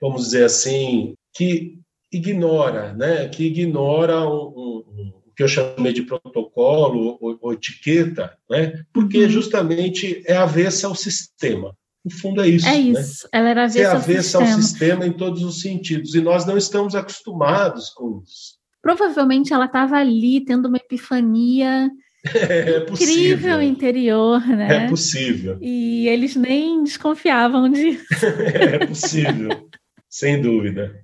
[0.00, 1.78] vamos dizer assim, que
[2.12, 3.28] ignora, né?
[3.28, 8.84] que ignora um, um, o que eu chamei de protocolo ou, ou etiqueta, né?
[8.92, 9.28] porque uhum.
[9.28, 11.76] justamente é avessa ao sistema.
[12.04, 12.66] No fundo é isso.
[12.66, 12.78] É né?
[12.78, 13.24] isso.
[13.24, 13.30] Né?
[13.32, 14.54] Ela era avessa, é avessa ao, sistema.
[14.56, 16.14] ao sistema em todos os sentidos.
[16.14, 18.56] E nós não estamos acostumados com isso.
[18.80, 21.90] Provavelmente ela estava ali tendo uma epifania
[22.34, 23.14] é possível.
[23.14, 24.84] incrível interior, né?
[24.84, 25.58] É possível.
[25.60, 28.04] E eles nem desconfiavam disso.
[28.54, 29.68] é possível,
[30.08, 31.00] sem dúvida.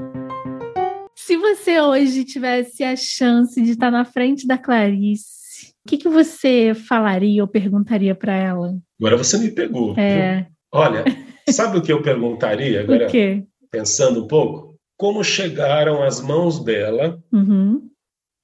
[1.29, 6.09] Se você hoje tivesse a chance de estar na frente da Clarice, o que, que
[6.09, 8.75] você falaria ou perguntaria para ela?
[8.99, 9.95] Agora você me pegou.
[9.99, 10.47] É.
[10.73, 11.05] Olha,
[11.51, 13.07] sabe o que eu perguntaria agora?
[13.07, 13.45] O quê?
[13.71, 17.91] Pensando um pouco, como chegaram às mãos dela uhum.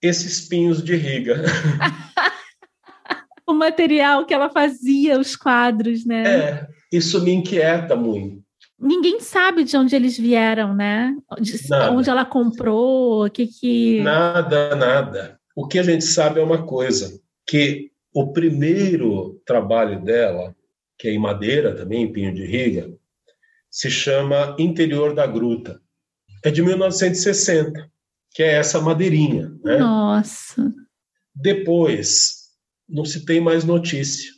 [0.03, 1.41] esses pinhos de riga?
[3.49, 6.27] o material que ela fazia, os quadros, né?
[6.27, 8.44] É, isso me inquieta muito
[8.79, 11.17] ninguém sabe de onde eles vieram, né?
[11.41, 11.59] De,
[11.91, 14.01] onde ela comprou, o que que...
[14.03, 15.41] Nada, nada.
[15.55, 20.55] O que a gente sabe é uma coisa, que o primeiro trabalho dela,
[20.99, 22.93] que é em madeira também, em pinho de riga,
[23.71, 25.81] se chama Interior da Gruta.
[26.45, 27.91] É de 1960,
[28.31, 29.53] que é essa madeirinha.
[29.65, 29.79] Né?
[29.79, 30.73] Nossa!
[31.35, 32.51] Depois,
[32.89, 34.31] não se tem mais notícia.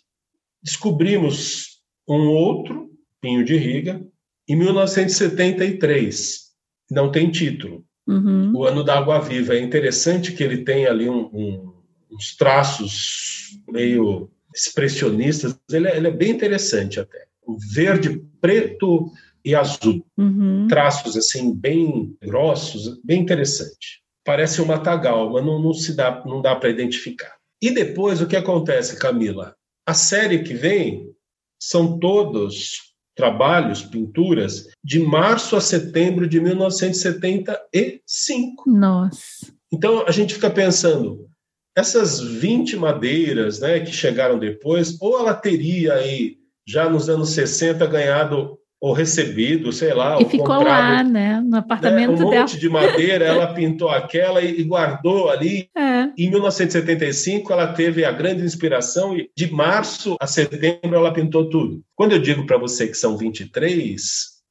[0.62, 4.02] Descobrimos um outro pinho de riga,
[4.48, 6.46] em 1973,
[6.90, 7.84] não tem título.
[8.06, 8.52] Uhum.
[8.54, 9.54] O Ano da Água Viva.
[9.54, 11.72] É interessante que ele tem ali um, um,
[12.12, 15.58] uns traços meio expressionistas.
[15.70, 17.26] Ele é, ele é, bem interessante até.
[17.44, 19.10] O verde, preto
[19.44, 20.04] e azul.
[20.16, 20.66] Uhum.
[20.68, 24.02] Traços assim bem grossos, bem interessante.
[24.24, 27.36] Parece um matagal, mas não, não se dá, não dá para identificar.
[27.60, 29.54] E depois o que acontece, Camila?
[29.84, 31.12] A série que vem
[31.60, 32.85] são todos
[33.16, 38.70] trabalhos, pinturas, de março a setembro de 1975.
[38.70, 39.52] Nossa.
[39.72, 41.26] Então a gente fica pensando,
[41.74, 46.36] essas 20 madeiras né, que chegaram depois, ou ela teria aí,
[46.66, 50.20] já nos anos 60, ganhado ou recebido, sei lá.
[50.20, 51.40] E ficou lá, né?
[51.40, 52.42] No apartamento né, um dela.
[52.42, 55.68] monte de madeira, ela pintou aquela e, e guardou ali.
[55.76, 56.04] É.
[56.18, 61.82] Em 1975, ela teve a grande inspiração e de março a setembro ela pintou tudo.
[61.94, 64.02] Quando eu digo para você que são 23,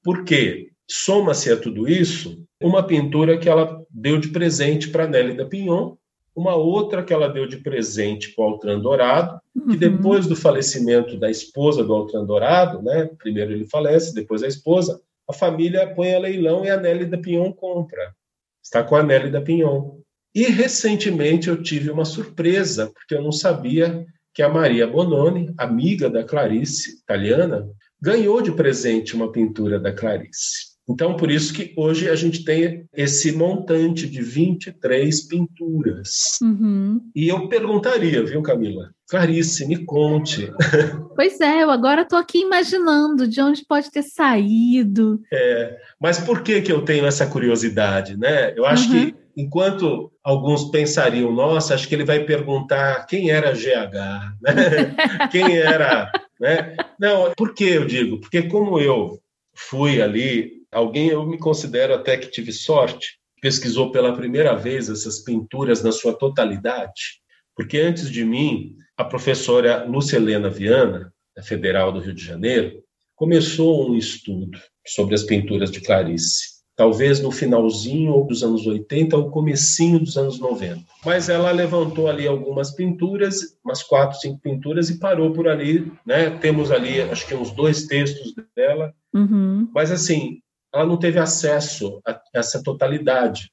[0.03, 0.69] por quê?
[0.89, 5.95] Soma-se a tudo isso uma pintura que ela deu de presente para Nélida Pinhon,
[6.35, 9.77] uma outra que ela deu de presente para o Altran Dourado, que uhum.
[9.77, 15.01] depois do falecimento da esposa do Altran Dourado, né, primeiro ele falece, depois a esposa,
[15.27, 18.13] a família põe a leilão e a Nelly da Pinhon compra.
[18.61, 19.99] Está com a Nelly da Pinhon.
[20.33, 26.09] E recentemente eu tive uma surpresa, porque eu não sabia que a Maria Bononi, amiga
[26.09, 27.69] da Clarice, italiana,
[28.01, 30.74] ganhou de presente uma pintura da Clarice.
[30.87, 36.37] Então, por isso que hoje a gente tem esse montante de 23 pinturas.
[36.41, 37.01] Uhum.
[37.15, 38.91] E eu perguntaria, viu, Camila?
[39.09, 40.51] Clarice, me conte.
[41.15, 45.21] Pois é, eu agora estou aqui imaginando de onde pode ter saído.
[45.31, 48.53] É, mas por que, que eu tenho essa curiosidade, né?
[48.53, 49.11] Eu acho uhum.
[49.11, 53.95] que enquanto alguns pensariam, nossa, acho que ele vai perguntar quem era GH,
[54.41, 54.95] né?
[55.31, 56.75] quem era, né?
[56.99, 58.19] Não, por que eu digo?
[58.19, 59.17] Porque como eu
[59.55, 65.19] fui ali alguém, eu me considero até que tive sorte, pesquisou pela primeira vez essas
[65.23, 67.21] pinturas na sua totalidade,
[67.55, 72.83] porque antes de mim, a professora Lúcia Helena Viana, da Federal do Rio de Janeiro,
[73.15, 79.31] começou um estudo sobre as pinturas de Clarice talvez no finalzinho dos anos 80 ou
[79.31, 80.81] comecinho dos anos 90.
[81.05, 86.31] Mas ela levantou ali algumas pinturas, umas quatro, cinco pinturas e parou por ali, né?
[86.31, 89.69] Temos ali, acho que uns dois textos dela, uhum.
[89.73, 90.39] mas assim,
[90.73, 93.49] ela não teve acesso a essa totalidade.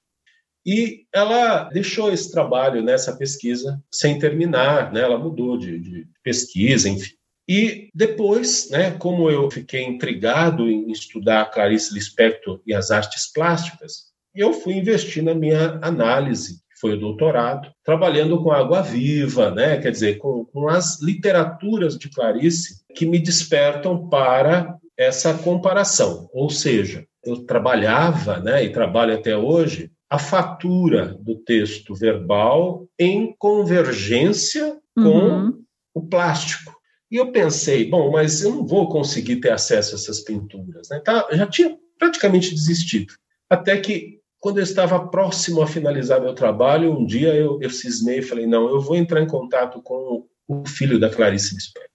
[0.64, 5.00] E ela deixou esse trabalho nessa pesquisa sem terminar, né?
[5.00, 7.14] Ela mudou de, de pesquisa, enfim.
[7.48, 14.12] E depois, né, como eu fiquei intrigado em estudar Clarice Lispector e as artes plásticas,
[14.34, 19.76] eu fui investir na minha análise, que foi o doutorado, trabalhando com água viva, né,
[19.78, 26.28] quer dizer, com, com as literaturas de Clarice que me despertam para essa comparação.
[26.32, 33.34] Ou seja, eu trabalhava, né, e trabalho até hoje, a fatura do texto verbal em
[33.38, 35.64] convergência com uhum.
[35.94, 36.72] o plástico.
[37.10, 40.88] E eu pensei, bom, mas eu não vou conseguir ter acesso a essas pinturas.
[40.90, 41.00] Né?
[41.00, 43.14] Tá, já tinha praticamente desistido.
[43.48, 48.18] Até que, quando eu estava próximo a finalizar meu trabalho, um dia eu, eu cismei
[48.18, 51.91] e falei, não, eu vou entrar em contato com o filho da Clarice Lispector.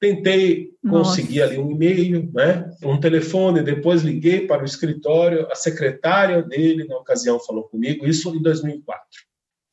[0.00, 1.10] Tentei Nossa.
[1.10, 6.88] conseguir ali um e-mail, né, um telefone, depois liguei para o escritório, a secretária dele,
[6.88, 9.04] na ocasião, falou comigo, isso em 2004.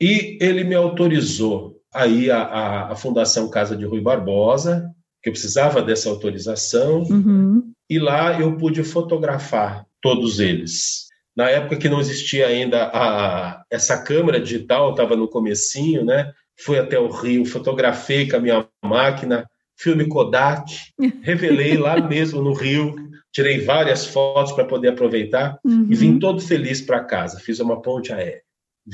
[0.01, 4.91] E ele me autorizou aí a, a, a, Fundação Casa de Rui Barbosa,
[5.23, 7.71] que eu precisava dessa autorização, uhum.
[7.89, 11.07] e lá eu pude fotografar todos eles.
[11.35, 16.33] Na época que não existia ainda a, essa câmera digital, estava no comecinho, né?
[16.59, 19.47] Fui até o Rio, fotografei com a minha máquina,
[19.77, 20.73] filme Kodak,
[21.21, 22.95] revelei lá mesmo no Rio,
[23.31, 25.87] tirei várias fotos para poder aproveitar uhum.
[25.89, 26.19] e vim uhum.
[26.19, 27.39] todo feliz para casa.
[27.39, 28.41] Fiz uma ponte aérea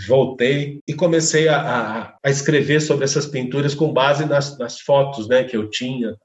[0.07, 5.43] voltei e comecei a, a, escrever sobre essas pinturas com base nas, nas fotos né,
[5.43, 6.15] que eu tinha.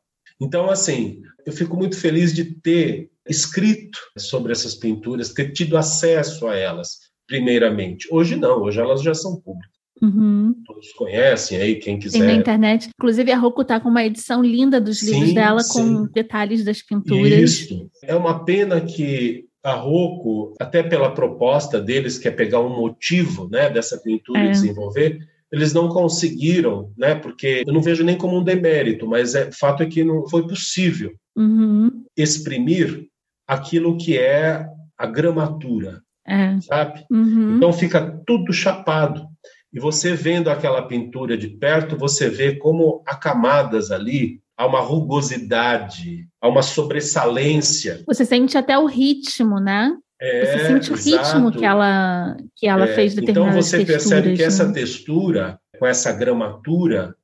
[0.40, 6.46] Então, assim, eu fico muito feliz de ter escrito sobre essas pinturas, ter tido acesso
[6.46, 6.96] a elas,
[7.26, 8.08] primeiramente.
[8.10, 9.77] Hoje não, hoje elas já são públicas.
[10.02, 10.54] Uhum.
[10.64, 12.18] Todos conhecem aí, quem quiser.
[12.18, 12.90] Tem na internet.
[12.98, 15.72] Inclusive, a Roku está com uma edição linda dos livros sim, dela, sim.
[15.72, 17.32] com detalhes das pinturas.
[17.32, 17.90] Isso.
[18.02, 23.48] É uma pena que a Rocco, até pela proposta deles, que é pegar um motivo
[23.50, 24.46] né, dessa pintura é.
[24.46, 25.18] e desenvolver,
[25.50, 27.14] eles não conseguiram, né?
[27.14, 30.28] Porque eu não vejo nem como um demérito, mas é, o fato é que não
[30.28, 32.04] foi possível uhum.
[32.16, 33.06] exprimir
[33.46, 36.60] aquilo que é a gramatura, é.
[36.60, 37.04] sabe?
[37.10, 37.56] Uhum.
[37.56, 39.26] Então fica tudo chapado.
[39.72, 44.80] E você vendo aquela pintura de perto, você vê como há camadas ali há uma
[44.80, 48.02] rugosidade, há uma sobressalência.
[48.06, 49.96] Você sente até o ritmo, né?
[50.20, 51.32] É, você sente o exato.
[51.32, 54.48] ritmo que ela, que ela é, fez determinadas Então você percebe que né?
[54.48, 57.14] essa textura, com essa gramatura,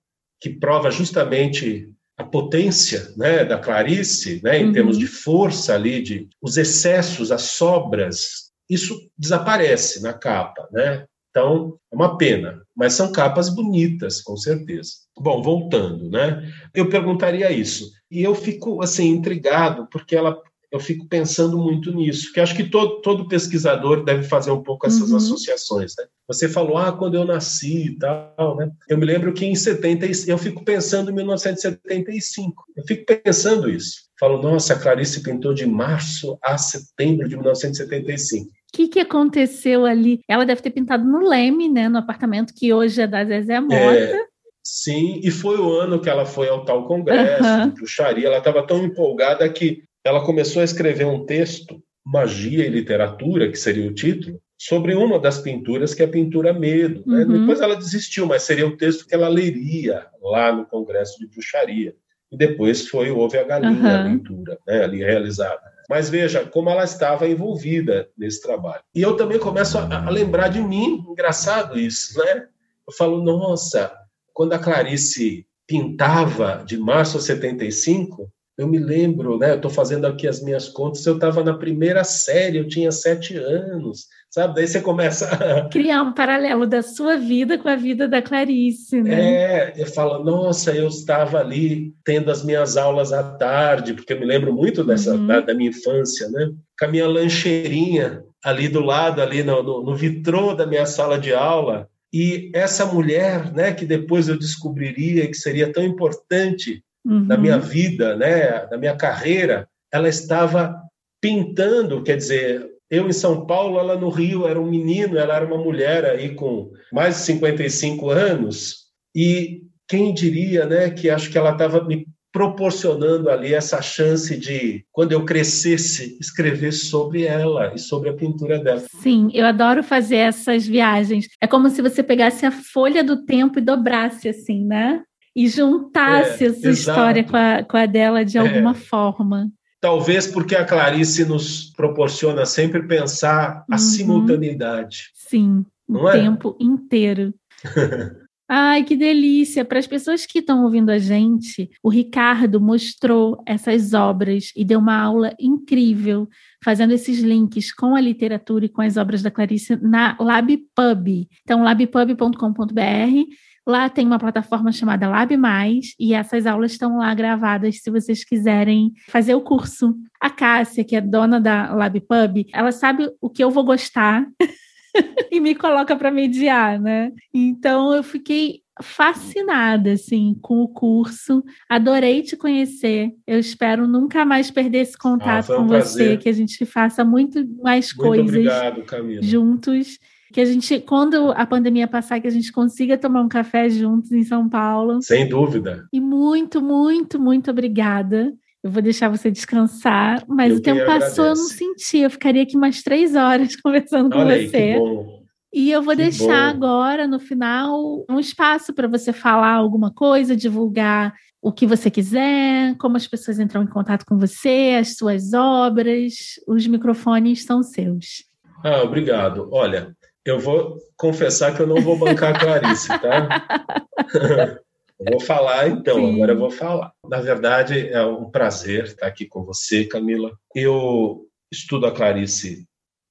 [0.41, 4.73] que prova justamente a potência né, da Clarice, né, em uhum.
[4.73, 11.05] termos de força ali, de os excessos, as sobras, isso desaparece na capa, né?
[11.37, 14.93] Então, é uma pena, mas são capas bonitas, com certeza.
[15.19, 16.49] Bom, voltando, né?
[16.73, 17.91] Eu perguntaria isso.
[18.09, 22.63] E eu fico, assim, intrigado, porque ela, eu fico pensando muito nisso, que acho que
[22.63, 25.17] todo, todo pesquisador deve fazer um pouco essas uhum.
[25.17, 26.05] associações, né?
[26.29, 28.71] Você falou, ah, quando eu nasci e tal, né?
[28.89, 32.65] Eu me lembro que em 70, eu fico pensando em 1975.
[32.77, 34.05] Eu fico pensando isso.
[34.21, 40.21] Falo, nossa, a Clarice pintou de março a setembro de 1975 que, que aconteceu ali?
[40.29, 41.89] Ela deve ter pintado no Leme, né?
[41.89, 43.77] No apartamento que hoje é da Zezé Mota.
[43.77, 44.19] É,
[44.63, 47.69] sim, e foi o ano que ela foi ao tal congresso, uhum.
[47.69, 48.27] de bruxaria.
[48.27, 53.57] Ela estava tão empolgada que ela começou a escrever um texto, Magia e Literatura, que
[53.57, 57.05] seria o título, sobre uma das pinturas, que é a pintura Medo.
[57.07, 57.25] Né?
[57.25, 57.41] Uhum.
[57.41, 61.95] Depois ela desistiu, mas seria o texto que ela leria lá no congresso de bruxaria.
[62.33, 64.01] E depois foi Houve a Galinha, uhum.
[64.01, 64.83] a pintura, né?
[64.83, 65.74] ali realizada.
[65.89, 68.83] Mas veja como ela estava envolvida nesse trabalho.
[68.95, 72.47] E eu também começo a, a lembrar de mim, engraçado isso, né?
[72.87, 73.93] Eu falo, nossa,
[74.33, 79.51] quando a Clarice pintava de março a 75, eu me lembro, né?
[79.51, 81.05] Eu estou fazendo aqui as minhas contas.
[81.05, 84.55] Eu estava na primeira série, eu tinha sete anos, sabe?
[84.55, 89.03] Daí você começa a criar um paralelo da sua vida com a vida da Clarice,
[89.03, 89.15] né?
[89.15, 94.21] É, eu falo, nossa, eu estava ali tendo as minhas aulas à tarde, porque eu
[94.21, 95.27] me lembro muito dessa uhum.
[95.27, 96.51] da, da, minha infância, né?
[96.79, 101.19] Com a minha lancheirinha ali do lado, ali no, no, no vitrô da minha sala
[101.19, 101.89] de aula.
[102.13, 107.27] E essa mulher, né, que depois eu descobriria que seria tão importante uhum.
[107.27, 110.75] da minha vida, né, da minha carreira, ela estava
[111.21, 115.47] pintando, quer dizer, eu em São Paulo, ela no Rio era um menino, ela era
[115.47, 118.85] uma mulher aí com mais de 55 anos,
[119.15, 124.85] e quem diria, né, que acho que ela estava me proporcionando ali essa chance de,
[124.91, 128.83] quando eu crescesse, escrever sobre ela e sobre a pintura dela.
[129.01, 131.29] Sim, eu adoro fazer essas viagens.
[131.41, 135.05] É como se você pegasse a folha do tempo e dobrasse assim, né?
[135.35, 136.71] E juntasse É, a sua exato.
[136.71, 138.41] história com a, com a dela de É.
[138.41, 139.51] alguma forma.
[139.81, 143.79] Talvez porque a Clarice nos proporciona sempre pensar a Uhum.
[143.79, 145.11] simultaneidade.
[145.15, 146.13] Sim, o é?
[146.13, 147.35] tempo inteiro.
[148.47, 149.65] Ai, que delícia!
[149.65, 154.79] Para as pessoas que estão ouvindo a gente, o Ricardo mostrou essas obras e deu
[154.81, 156.29] uma aula incrível,
[156.63, 161.27] fazendo esses links com a literatura e com as obras da Clarice na LabPub.
[161.43, 163.25] Então, labpub.com.br.
[163.67, 168.23] Lá tem uma plataforma chamada Lab Mais e essas aulas estão lá gravadas se vocês
[168.23, 169.95] quiserem fazer o curso.
[170.21, 174.27] A Cássia, que é dona da LabPub, ela sabe o que eu vou gostar
[175.31, 177.11] e me coloca para mediar, né?
[177.33, 183.13] Então eu fiquei fascinada assim com o curso, adorei te conhecer.
[183.27, 186.09] Eu espero nunca mais perder esse contato foi um com prazer.
[186.09, 188.85] você, que a gente faça muito mais Muito coisas obrigado,
[189.23, 189.99] juntos,
[190.35, 194.11] que a gente quando a pandemia passar que a gente consiga tomar um café juntos
[194.11, 195.01] em São Paulo.
[195.01, 195.87] Sem dúvida.
[195.93, 198.35] E muito, muito, muito obrigada.
[198.61, 201.99] Eu vou deixar você descansar, mas Eu o tempo passou, eu não senti.
[201.99, 204.73] Eu ficaria aqui mais três horas conversando com Olha aí, você.
[204.73, 205.23] que bom.
[205.55, 206.57] E eu vou Que deixar bom.
[206.67, 212.75] agora, no final, um espaço para você falar alguma coisa, divulgar o que você quiser,
[212.79, 216.41] como as pessoas entram em contato com você, as suas obras.
[216.49, 218.25] Os microfones são seus.
[218.65, 219.49] Ah, obrigado.
[219.53, 219.95] Olha,
[220.25, 224.59] eu vou confessar que eu não vou bancar a Clarice, tá?
[224.97, 226.15] Eu vou falar então, Sim.
[226.15, 226.93] agora eu vou falar.
[227.05, 230.33] Na verdade, é um prazer estar aqui com você, Camila.
[230.55, 232.65] Eu estudo a Clarice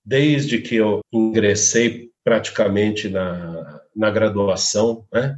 [0.03, 5.37] desde que eu ingressei praticamente na, na graduação, né?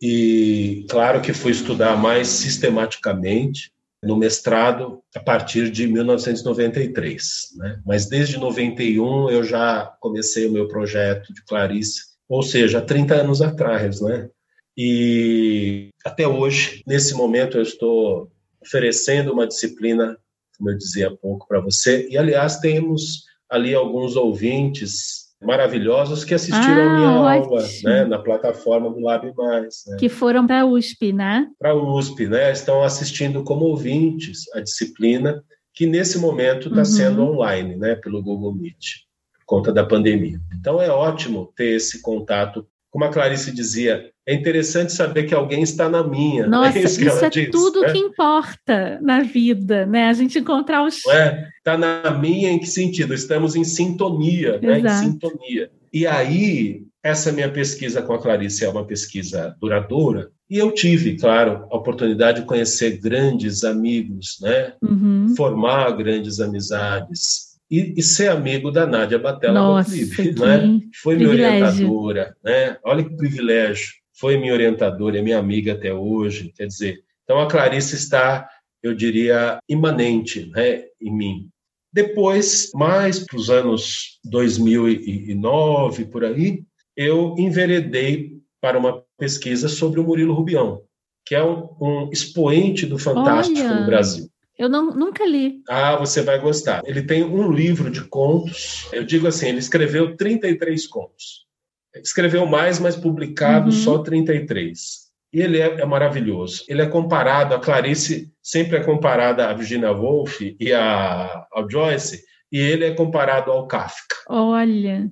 [0.00, 3.72] E claro que fui estudar mais sistematicamente
[4.02, 7.24] no mestrado a partir de 1993,
[7.56, 7.80] né?
[7.84, 13.42] Mas desde 91 eu já comecei o meu projeto de Clarice, ou seja, 30 anos
[13.42, 14.28] atrás, né?
[14.76, 18.30] E até hoje, nesse momento, eu estou
[18.60, 20.16] oferecendo uma disciplina,
[20.56, 26.34] como eu dizia há pouco para você, e aliás, temos ali alguns ouvintes maravilhosos que
[26.34, 27.54] assistiram Ah, a minha ótimo.
[27.54, 29.96] aula, né, na plataforma do Lab Mais, né?
[29.98, 31.46] Que foram para a USP, né?
[31.58, 32.50] para a USP, né?
[32.52, 36.84] Estão assistindo como ouvintes a disciplina que nesse momento está Uhum.
[36.84, 37.94] sendo online, né?
[37.94, 39.04] Pelo Google Meet,
[39.38, 40.40] por conta da pandemia.
[40.58, 42.66] Então é ótimo ter esse contato.
[42.90, 46.46] Como a Clarice dizia, é interessante saber que alguém está na minha.
[46.46, 47.92] Nossa, é isso, isso é diz, tudo né?
[47.92, 50.10] que importa na vida, né?
[50.10, 51.00] A gente encontrar os.
[51.06, 51.48] Não é?
[51.56, 53.14] Está na minha em que sentido?
[53.14, 54.80] Estamos em sintonia, né?
[54.80, 55.70] Em sintonia.
[55.90, 61.16] E aí, essa minha pesquisa com a Clarice é uma pesquisa duradoura, e eu tive,
[61.16, 64.74] claro, a oportunidade de conhecer grandes amigos, né?
[64.82, 65.34] Uhum.
[65.34, 70.80] formar grandes amizades e, e ser amigo da Nádia Batella Nossa, Gottlieb, né?
[71.02, 72.76] foi minha orientadora, né?
[72.84, 77.48] Olha que privilégio, foi minha orientadora, é minha amiga até hoje, quer dizer, então a
[77.48, 78.48] Clarice está,
[78.82, 81.48] eu diria, imanente, né, em mim.
[81.92, 86.62] Depois, mais para os anos 2009 por aí,
[86.96, 90.82] eu enveredei para uma pesquisa sobre o Murilo Rubião,
[91.24, 93.80] que é um, um expoente do fantástico Olha.
[93.80, 94.28] no Brasil.
[94.58, 95.62] Eu não, nunca li.
[95.68, 96.82] Ah, você vai gostar.
[96.84, 98.88] Ele tem um livro de contos.
[98.92, 101.47] Eu digo assim, ele escreveu 33 contos.
[101.96, 103.72] Escreveu mais, mas publicado Uhum.
[103.72, 105.08] só 33.
[105.32, 106.64] E ele é, é maravilhoso.
[106.68, 112.22] Ele é comparado, a Clarice sempre é comparada a Virginia Woolf e a, ao Joyce,
[112.50, 114.16] e ele é comparado ao Kafka.
[114.28, 115.10] Olha.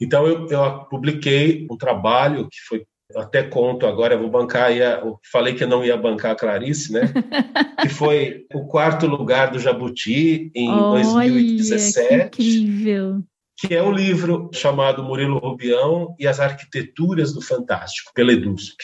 [0.00, 2.84] Então eu, eu publiquei um trabalho que foi
[3.16, 5.02] até conto agora, eu vou bancar, ia,
[5.32, 7.00] falei que eu não ia bancar a Clarice, né?
[7.82, 13.22] que foi o quarto lugar do Jabuti em Olha, 2017, que incrível.
[13.60, 18.76] Que é um livro chamado Murilo Rubião e as Arquiteturas do Fantástico, pela EDUSP.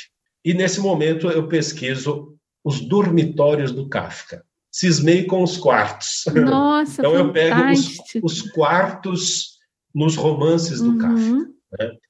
[0.44, 4.44] E nesse momento eu pesquiso os dormitórios do Kafka.
[4.70, 6.24] Cismei com os quartos.
[6.34, 9.56] Nossa, então eu pego os, os quartos
[9.94, 11.32] nos romances do Kafka.
[11.32, 11.54] Uhum.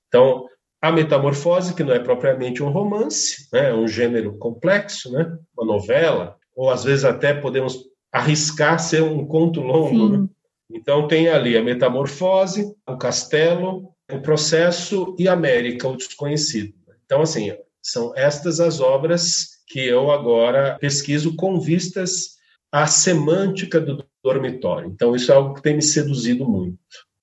[0.09, 0.45] Então,
[0.83, 5.67] a metamorfose, que não é propriamente um romance, né, é um gênero complexo, né, uma
[5.67, 7.79] novela, ou às vezes até podemos
[8.11, 10.09] arriscar ser um conto longo.
[10.09, 10.29] né?
[10.71, 16.75] Então, tem ali a metamorfose, o castelo, o processo e a América, o desconhecido.
[17.05, 17.53] Então, assim,
[17.83, 22.37] são estas as obras que eu agora pesquiso com vistas
[22.71, 24.89] à semântica do dormitório.
[24.89, 26.79] Então, isso é algo que tem me seduzido muito.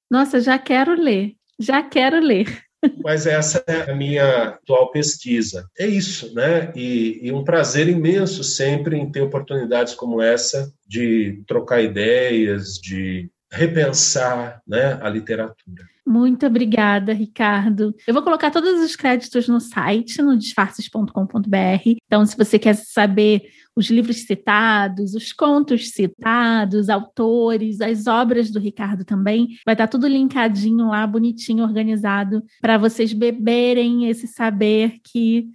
[0.09, 1.33] Nossa, já quero ler.
[1.59, 2.63] Já quero ler.
[3.03, 5.67] Mas essa é a minha atual pesquisa.
[5.77, 6.71] É isso, né?
[6.75, 13.29] E, e um prazer imenso sempre em ter oportunidades como essa de trocar ideias, de
[13.53, 15.85] repensar né, a literatura.
[16.05, 17.95] Muito obrigada, Ricardo.
[18.05, 21.95] Eu vou colocar todos os créditos no site, no disfarces.com.br.
[22.05, 23.43] Então, se você quer saber
[23.75, 30.07] os livros citados, os contos citados, autores, as obras do Ricardo também, vai estar tudo
[30.07, 35.47] linkadinho lá, bonitinho, organizado, para vocês beberem esse saber que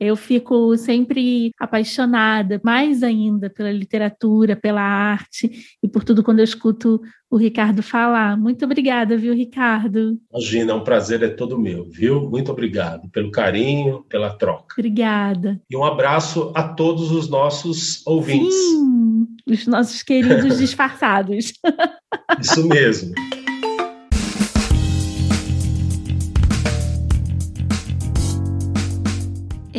[0.00, 5.50] eu fico sempre apaixonada, mais ainda, pela literatura, pela arte
[5.82, 8.36] e por tudo quando eu escuto o Ricardo falar.
[8.38, 10.18] Muito obrigada, viu, Ricardo?
[10.32, 12.30] Imagina, é um prazer é todo meu, viu?
[12.30, 14.74] Muito obrigado pelo carinho, pela troca.
[14.78, 15.60] Obrigada.
[15.68, 18.54] E um abraço a todos os nossos ouvintes.
[18.54, 21.52] Sim, os nossos queridos disfarçados.
[22.40, 23.14] Isso mesmo.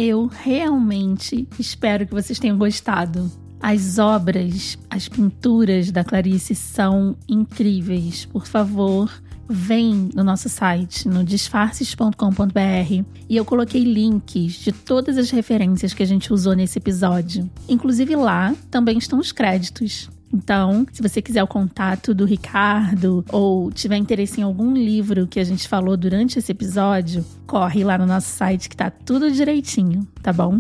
[0.02, 3.30] Eu realmente espero que vocês tenham gostado.
[3.60, 8.24] As obras, as pinturas da Clarice são incríveis.
[8.24, 9.12] Por favor,
[9.50, 16.02] vem no nosso site, no disfarces.com.br, e eu coloquei links de todas as referências que
[16.02, 17.52] a gente usou nesse episódio.
[17.68, 20.10] Inclusive lá também estão os créditos.
[20.34, 25.39] Então, se você quiser o contato do Ricardo ou tiver interesse em algum livro que
[25.39, 30.07] a gente falou durante esse episódio, corre lá no nosso site que tá tudo direitinho,
[30.21, 30.59] tá bom?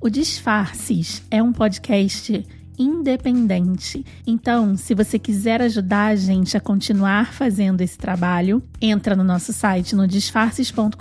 [0.00, 2.44] O Disfarces é um podcast
[2.78, 4.04] independente.
[4.26, 9.52] Então, se você quiser ajudar a gente a continuar fazendo esse trabalho, entra no nosso
[9.52, 10.96] site no disfarces.com.br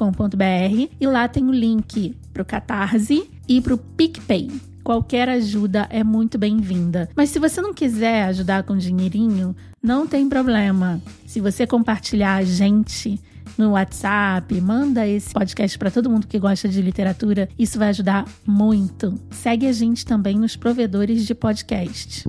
[1.00, 4.71] e lá tem o link para o Catarse e para o PicPay.
[4.84, 7.10] Qualquer ajuda é muito bem-vinda.
[7.16, 11.02] Mas se você não quiser ajudar com dinheirinho, não tem problema.
[11.26, 13.20] Se você compartilhar a gente
[13.58, 18.26] no WhatsApp, manda esse podcast para todo mundo que gosta de literatura, isso vai ajudar
[18.46, 19.20] muito.
[19.32, 22.24] Segue a gente também nos provedores de podcast.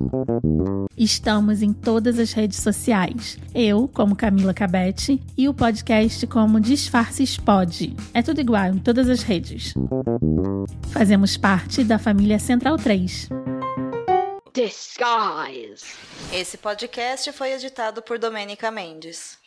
[0.97, 3.37] Estamos em todas as redes sociais.
[3.53, 7.95] Eu, como Camila Cabete, e o podcast como Disfarces Pod.
[8.13, 9.73] É tudo igual em todas as redes.
[10.91, 13.29] Fazemos parte da família Central 3.
[14.53, 15.85] Disguise.
[16.31, 19.42] Esse podcast foi editado por Domênica Mendes.